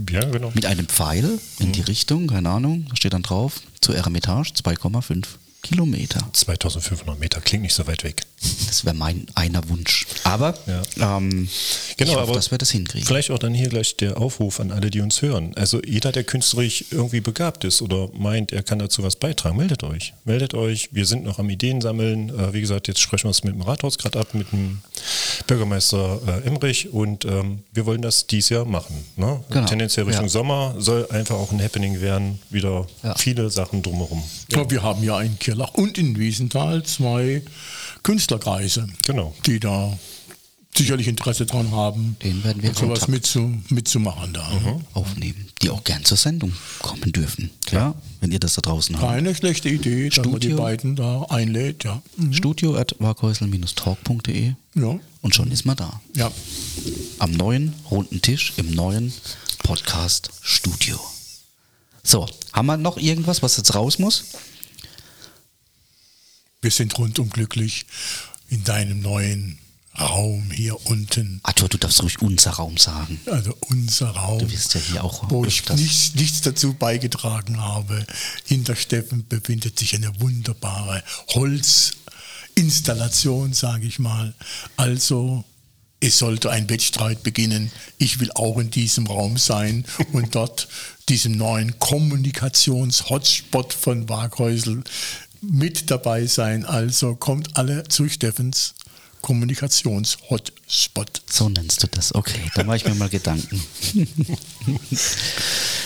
Ja, 0.10 0.24
genau. 0.26 0.52
Mit 0.56 0.66
einem 0.66 0.88
Pfeil 0.88 1.40
in 1.60 1.74
die 1.74 1.82
Richtung, 1.82 2.28
keine 2.28 2.50
Ahnung, 2.50 2.88
da 2.90 2.96
steht 2.96 3.14
dann 3.14 3.22
drauf, 3.24 3.62
zur 3.82 3.96
Eremitage 3.96 4.52
2,5. 4.54 5.26
Kilometer. 5.62 6.28
2500 6.34 7.20
Meter 7.20 7.40
klingt 7.42 7.64
nicht 7.64 7.74
so 7.74 7.86
weit 7.88 8.04
weg. 8.04 8.24
Das 8.68 8.84
wäre 8.86 8.96
mein 8.96 9.28
einer 9.36 9.68
Wunsch. 9.70 10.06
Aber 10.24 10.56
Ja. 10.68 11.18
ähm, 11.18 11.48
Genau, 11.98 12.12
ich 12.12 12.18
hoffe, 12.18 12.24
aber 12.24 12.34
dass 12.34 12.50
wir 12.52 12.58
das 12.58 12.72
hinkriegen. 12.72 13.06
Vielleicht 13.08 13.30
auch 13.32 13.38
dann 13.40 13.54
hier 13.54 13.70
gleich 13.70 13.96
der 13.98 14.18
Aufruf 14.20 14.60
an 14.60 14.72
alle, 14.72 14.90
die 14.90 15.02
uns 15.02 15.22
hören. 15.22 15.54
Also 15.56 15.82
jeder, 15.84 16.12
der 16.12 16.24
künstlerisch 16.24 16.86
irgendwie 16.90 17.22
begabt 17.22 17.64
ist 17.64 17.82
oder 17.82 18.10
meint, 18.14 18.52
er 18.52 18.64
kann 18.64 18.80
dazu 18.80 19.04
was 19.04 19.16
beitragen, 19.16 19.58
meldet 19.58 19.84
euch. 19.84 20.14
Meldet 20.26 20.54
euch. 20.56 20.90
Wir 20.92 21.06
sind 21.06 21.24
noch 21.24 21.38
am 21.38 21.50
Ideen 21.50 21.82
sammeln. 21.82 22.30
Äh, 22.30 22.54
wie 22.54 22.62
gesagt, 22.62 22.88
jetzt 22.88 23.00
sprechen 23.00 23.26
wir 23.26 23.32
es 23.32 23.44
mit 23.44 23.54
dem 23.54 23.62
Rathaus 23.62 23.98
gerade 23.98 24.20
ab, 24.20 24.34
mit 24.34 24.52
dem 24.52 24.80
Bürgermeister 25.52 26.22
äh, 26.26 26.48
Emrich 26.48 26.94
und 26.94 27.26
ähm, 27.26 27.60
wir 27.74 27.86
wollen 27.86 28.02
das 28.02 28.26
dies 28.26 28.48
Jahr 28.48 28.64
machen. 28.64 28.96
Ne? 29.18 29.44
Genau. 29.50 29.68
Tendenziell 29.68 30.06
Richtung 30.06 30.24
Ja. 30.28 30.30
Sommer 30.30 30.76
soll 30.78 31.06
einfach 31.12 31.36
auch 31.36 31.52
ein 31.52 31.62
Happening 31.62 32.00
werden. 32.00 32.40
Wieder 32.50 32.88
Ja. 33.04 33.16
viele 33.16 33.50
Sachen 33.50 33.82
drumherum. 33.84 34.24
Ja, 34.50 34.70
wir 34.72 34.82
haben 34.82 35.04
ja 35.04 35.20
in 35.20 35.38
Kirlach 35.40 35.74
und 35.74 35.98
in 35.98 36.18
Wiesenthal 36.18 36.84
zwei 36.84 37.42
Künstlerkreise, 38.02 38.88
Genau. 39.06 39.34
die 39.46 39.60
da 39.60 39.92
sicherlich 40.76 41.08
Interesse 41.08 41.46
dran 41.46 41.72
haben, 41.72 42.16
Den 42.24 42.44
werden 42.44 42.62
wir 42.64 42.74
sowas 42.74 43.08
mitzu, 43.08 43.62
mitzumachen 43.70 44.34
da. 44.34 44.50
Mhm. 44.50 44.86
aufnehmen, 44.94 45.48
die 45.62 45.70
auch 45.70 45.84
gern 45.84 46.04
zur 46.06 46.18
Sendung 46.18 46.54
kommen 46.80 47.12
dürfen. 47.12 47.52
Klar, 47.66 47.96
wenn 48.20 48.32
ihr 48.32 48.40
das 48.40 48.56
da 48.56 48.62
draußen 48.62 48.96
habt. 48.98 49.08
Keine 49.08 49.36
schlechte 49.36 49.70
Idee, 49.70 50.10
dass 50.10 50.18
man 50.26 50.40
die 50.40 50.48
Studio. 50.48 50.58
beiden 50.58 50.96
da 50.96 51.24
einlädt, 51.24 51.84
ja. 51.84 52.02
Mhm. 52.18 52.34
Studio 52.34 52.76
at 52.76 52.96
talkde 53.76 54.56
Ja, 54.76 55.00
und 55.22 55.36
schon 55.36 55.52
ist 55.52 55.66
man 55.66 55.76
da. 55.78 56.02
ja. 56.16 56.32
Am 57.20 57.32
neuen 57.32 57.74
runden 57.92 58.22
Tisch 58.22 58.54
im 58.58 58.74
neuen 58.74 59.14
Podcast 59.60 60.32
Studio. 60.42 61.00
So, 62.04 62.28
haben 62.54 62.66
wir 62.66 62.78
noch 62.78 62.98
irgendwas, 62.98 63.44
was 63.44 63.58
jetzt 63.58 63.76
raus 63.76 64.00
muss? 64.00 64.24
Wir 66.62 66.72
sind 66.72 66.98
rundum 66.98 67.30
glücklich 67.30 67.86
in 68.50 68.64
deinem 68.64 69.02
neuen 69.02 69.58
Raum 70.02 70.52
hier 70.52 70.76
unten. 70.88 71.40
Arthur, 71.44 71.70
du 71.70 71.78
darfst 71.78 72.04
ruhig 72.04 72.22
unser 72.22 72.52
Raum 72.52 72.76
sagen. 72.78 73.22
Also 73.26 73.56
unser 73.70 74.10
Raum, 74.10 74.40
Du 74.40 74.48
bist 74.48 74.74
ja 74.74 74.82
hier 74.82 75.02
auch 75.04 75.30
wo 75.30 75.46
ich 75.46 75.68
nichts, 75.70 76.16
nichts 76.16 76.42
dazu 76.42 76.74
beigetragen 76.74 77.62
habe. 77.62 78.06
Hinter 78.46 78.76
Steffen 78.76 79.28
befindet 79.28 79.78
sich 79.80 79.96
eine 79.96 80.20
wunderbare 80.20 81.04
Holzinstallation, 81.34 83.54
sage 83.54 83.86
ich 83.86 84.00
mal. 84.00 84.34
Also 84.78 85.44
es 86.00 86.18
sollte 86.18 86.50
ein 86.50 86.68
Wettstreit 86.70 87.22
beginnen. 87.24 87.72
Ich 87.98 88.20
will 88.20 88.32
auch 88.34 88.58
in 88.58 88.72
diesem 88.72 89.08
Raum 89.08 89.38
sein 89.38 89.86
und 90.14 90.36
dort 90.36 90.68
diesem 91.10 91.34
neuen 91.34 91.78
Kommunikations-Hotspot 91.80 93.74
von 93.74 94.08
Waghäusel 94.10 94.84
mit 95.42 95.92
dabei 95.92 96.26
sein. 96.26 96.66
Also 96.66 97.16
kommt 97.16 97.56
alle 97.56 97.84
zu 97.84 98.10
Steffens 98.10 98.74
Kommunikations-Hotspot. 99.22 101.22
So 101.30 101.50
nennst 101.50 101.84
du 101.84 101.88
das. 101.88 102.16
Okay, 102.16 102.40
da 102.56 102.64
mache 102.64 102.78
ich 102.78 102.86
mir 102.86 102.96
mal 102.96 103.10
Gedanken. 103.10 103.62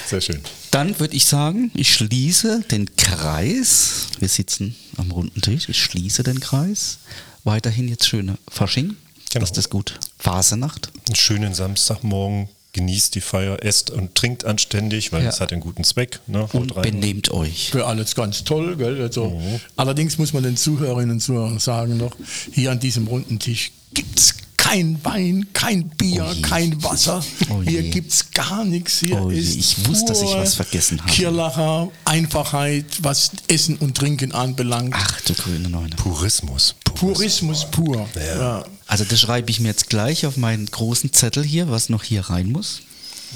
Sehr 0.08 0.22
schön. 0.22 0.42
Dann 0.72 1.00
würde 1.00 1.16
ich 1.16 1.26
sagen, 1.26 1.72
ich 1.74 1.94
schließe 1.94 2.64
den 2.72 2.96
Kreis. 2.96 4.08
Wir 4.20 4.30
sitzen 4.30 4.76
am 4.98 5.12
runden 5.12 5.42
Tisch. 5.42 5.70
Ich 5.70 5.82
schließe 5.82 6.24
den 6.24 6.40
Kreis. 6.40 7.00
Weiterhin 7.44 7.88
jetzt 7.88 8.08
schöne 8.08 8.38
Fasching. 8.48 8.96
Genau. 9.32 9.46
Das 9.46 9.58
ist 9.58 9.70
gut. 9.70 10.00
Phasenacht. 10.20 10.90
einen 11.08 11.16
schönen 11.16 11.54
Samstagmorgen, 11.54 12.50
genießt 12.76 13.16
die 13.16 13.22
Feier, 13.22 13.64
esst 13.64 13.90
und 13.90 14.14
trinkt 14.14 14.46
anständig, 14.46 15.12
weil 15.12 15.24
Ja. 15.24 15.30
es 15.30 15.40
hat 15.42 15.52
einen 15.52 15.62
guten 15.62 15.84
Zweck. 15.84 16.20
Ne? 16.28 16.42
Haut 16.42 16.54
Und 16.54 16.76
rein. 16.76 16.84
benehmt 16.84 17.32
euch. 17.32 17.72
für 17.72 17.88
alles 17.88 18.14
ganz 18.14 18.44
toll. 18.44 18.76
Gell? 18.76 19.02
Also, 19.02 19.42
Allerdings 19.76 20.18
muss 20.20 20.34
man 20.34 20.44
den 20.44 20.58
Zuhörerinnen 20.58 21.12
und 21.12 21.20
Zuhörern 21.22 21.58
sagen 21.60 21.98
noch, 21.98 22.16
hier 22.54 22.70
an 22.72 22.80
diesem 22.80 23.08
runden 23.08 23.40
Tisch 23.40 23.72
gibt 23.94 24.20
es 24.20 24.36
kein 24.66 25.00
Wein, 25.06 25.48
kein 25.54 25.88
Bier, 25.90 26.26
Oh 26.28 26.42
kein 26.42 26.84
Wasser. 26.84 27.24
Oh 27.50 27.62
hier 27.62 27.84
gibt 27.84 28.12
es 28.12 28.32
gar 28.32 28.66
nichts. 28.66 29.00
Hier 29.00 29.22
Oh 29.22 29.30
ist 29.30 29.56
ich 29.56 29.88
wusste, 29.88 30.08
dass 30.08 30.22
ich 30.24 30.34
was 30.34 30.56
vergessen 30.56 31.00
habe. 31.00 31.12
Kirlacher 31.12 31.92
Einfachheit, 32.04 32.86
was 33.02 33.32
Essen 33.48 33.78
und 33.78 33.96
Trinken 33.96 34.32
anbelangt. 34.32 34.96
Ach 34.98 35.22
du 35.22 35.34
grüne 35.36 35.70
Neune. 35.70 35.96
Purismus. 35.96 36.76
Purismus 36.84 37.70
pur. 37.70 38.10
Ja. 38.16 38.66
Also 38.88 39.04
das 39.04 39.22
schreibe 39.22 39.52
ich 39.52 39.60
mir 39.60 39.68
jetzt 39.68 39.90
gleich 39.90 40.26
auf 40.26 40.36
meinen 40.36 40.66
großen 40.66 41.14
Zettel 41.14 41.44
hier, 41.44 41.70
was 41.70 41.90
noch 41.90 42.04
hier 42.04 42.22
rein 42.22 42.52
muss. 42.52 42.82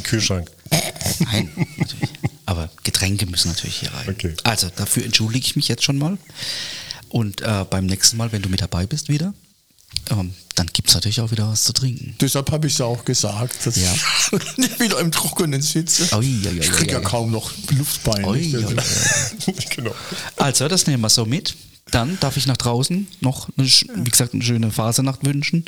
Kühlschrank. 0.03 0.49
Nein, 1.19 1.51
natürlich. 1.77 2.09
Aber 2.45 2.69
Getränke 2.83 3.27
müssen 3.27 3.49
natürlich 3.49 3.77
hier 3.77 3.93
rein. 3.93 4.09
Okay. 4.09 4.33
Also 4.43 4.69
dafür 4.75 5.05
entschuldige 5.05 5.45
ich 5.45 5.55
mich 5.55 5.67
jetzt 5.67 5.83
schon 5.83 5.99
mal. 5.99 6.17
Und 7.09 7.41
äh, 7.41 7.65
beim 7.69 7.85
nächsten 7.85 8.17
Mal, 8.17 8.31
wenn 8.31 8.41
du 8.41 8.49
mit 8.49 8.61
dabei 8.61 8.87
bist 8.87 9.09
wieder, 9.09 9.33
ähm, 10.11 10.33
dann 10.55 10.67
gibt 10.73 10.89
es 10.89 10.95
natürlich 10.95 11.21
auch 11.21 11.31
wieder 11.31 11.47
was 11.49 11.63
zu 11.63 11.73
trinken. 11.73 12.15
Deshalb 12.19 12.51
habe 12.51 12.67
ich 12.67 12.73
es 12.73 12.81
auch 12.81 13.05
gesagt, 13.05 13.65
dass 13.65 13.75
Ja. 13.77 13.93
ich 13.93 14.57
nicht 14.57 14.79
wieder 14.79 14.99
im 14.99 15.11
Trockenen 15.11 15.61
sitze. 15.61 16.03
Ui, 16.17 16.25
ui, 16.25 16.47
ui, 16.47 16.59
ich 16.59 16.71
kriege 16.71 16.93
ja 16.93 16.99
kaum 16.99 17.31
noch 17.31 17.51
Luftbein. 17.77 18.25
Also- 18.25 18.67
genau. 19.75 19.95
Also, 20.35 20.67
das 20.67 20.87
nehmen 20.87 21.01
wir 21.01 21.09
so 21.09 21.25
mit. 21.25 21.55
Dann 21.91 22.17
darf 22.19 22.37
ich 22.37 22.45
nach 22.45 22.57
draußen 22.57 23.07
noch, 23.21 23.49
eine, 23.57 23.67
wie 23.67 24.09
gesagt, 24.09 24.33
eine 24.33 24.43
schöne 24.43 24.71
Phasenacht 24.71 25.25
wünschen. 25.25 25.65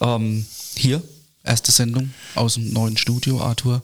Ähm, 0.00 0.46
hier, 0.76 1.02
erste 1.42 1.72
Sendung 1.72 2.10
aus 2.34 2.54
dem 2.54 2.72
neuen 2.72 2.96
Studio, 2.96 3.40
Arthur. 3.40 3.82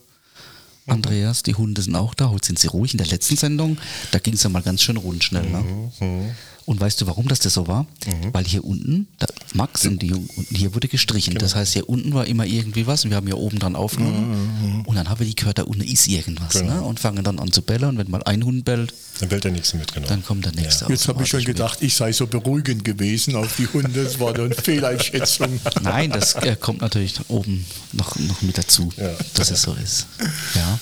Andreas, 0.87 1.43
die 1.45 1.55
Hunde 1.55 1.81
sind 1.81 1.95
auch 1.95 2.13
da. 2.15 2.31
Heute 2.31 2.47
sind 2.49 2.59
sie 2.59 2.67
ruhig. 2.67 2.93
In 2.93 2.99
der 2.99 3.07
letzten 3.07 3.37
Sendung, 3.37 3.79
da 4.11 4.19
ging 4.19 4.35
es 4.35 4.43
ja 4.43 4.49
mal 4.51 4.63
ganz 4.63 4.83
schön 4.83 4.97
rund 4.97 5.23
schnell. 5.25 5.49
Ne? 5.49 6.35
Und 6.65 6.81
weißt 6.81 7.01
du, 7.01 7.07
warum 7.07 7.27
das, 7.29 7.41
das 7.41 7.55
so 7.55 7.67
war? 7.67 7.87
Weil 8.33 8.45
hier 8.45 8.65
unten, 8.65 9.09
da, 9.19 9.27
Max 9.55 9.85
und 9.87 10.01
die 10.01 10.07
Jungen, 10.09 10.29
unten 10.37 10.55
hier 10.55 10.75
wurde 10.75 10.89
gestrichen. 10.89 11.35
Das 11.39 11.55
heißt, 11.55 11.73
hier 11.73 11.89
unten 11.89 12.15
war 12.15 12.27
immer 12.27 12.47
irgendwie 12.47 12.87
was 12.87 13.05
und 13.05 13.11
wir 13.11 13.17
haben 13.17 13.27
hier 13.27 13.39
oben 13.39 13.59
dran 13.59 13.75
aufgenommen. 13.77 14.85
Und 14.87 14.95
dann 14.97 15.09
haben 15.09 15.19
wir 15.19 15.27
die 15.27 15.35
gehört, 15.35 15.59
da 15.59 15.63
unten 15.65 15.83
ist 15.83 16.07
irgendwas. 16.07 16.53
Genau. 16.53 16.75
Ne? 16.75 16.83
Und 16.83 17.01
fangen 17.01 17.25
dann 17.25 17.39
an 17.39 17.51
zu 17.53 17.63
bellen. 17.63 17.91
Und 17.91 17.99
wenn 17.99 18.11
mal 18.11 18.23
ein 18.25 18.45
Hund 18.45 18.65
bellt, 18.65 18.95
Dann 19.21 19.31
wählt 19.31 19.45
der 19.45 19.51
nächste 19.53 19.77
mit, 19.77 19.93
genau. 19.93 20.07
dann 20.07 20.25
kommt 20.25 20.45
der 20.45 20.53
nächste. 20.53 20.87
Jetzt 20.89 21.09
habe 21.09 21.23
ich 21.23 21.29
schon 21.29 21.45
gedacht, 21.45 21.79
ich 21.83 21.95
sei 21.95 22.13
so 22.13 22.27
beruhigend 22.27 22.85
gewesen 22.85 23.35
auf 23.37 23.57
die 23.57 23.67
Hunde. 23.67 24.01
Es 24.01 24.19
war 24.21 24.35
eine 24.35 24.55
Fehleinschätzung. 24.55 25.61
Nein, 25.83 26.11
das 26.11 26.35
äh, 26.37 26.57
kommt 26.59 26.81
natürlich 26.81 27.15
oben 27.29 27.67
noch, 27.93 28.17
noch 28.21 28.41
mit 28.43 28.57
dazu, 28.59 28.93
Ja. 28.97 29.11
dass 29.35 29.51
es 29.51 29.63
so 29.63 29.75
ist. 29.75 30.07
Ja. 30.55 30.79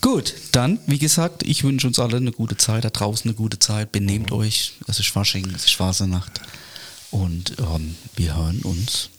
Gut, 0.00 0.34
dann, 0.52 0.78
wie 0.86 0.98
gesagt, 0.98 1.42
ich 1.42 1.64
wünsche 1.64 1.86
uns 1.86 1.98
alle 1.98 2.16
eine 2.16 2.32
gute 2.32 2.56
Zeit, 2.56 2.84
da 2.84 2.90
draußen 2.90 3.30
eine 3.30 3.36
gute 3.36 3.58
Zeit. 3.58 3.92
Benehmt 3.92 4.32
euch, 4.32 4.74
es 4.88 4.98
ist 5.00 5.08
Fasching, 5.08 5.48
es 5.54 5.64
ist 5.64 5.74
Fasernacht. 5.74 6.40
Und 7.10 7.56
ähm, 7.58 7.96
wir 8.16 8.36
hören 8.36 8.60
uns 8.62 9.10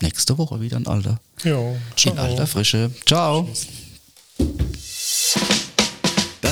nächste 0.00 0.38
Woche 0.38 0.60
wieder 0.60 0.76
in 0.76 0.86
alter, 0.86 1.20
Ja, 1.44 1.58
in 2.04 2.18
alter 2.18 2.46
Frische. 2.46 2.90
Ciao. 3.06 3.48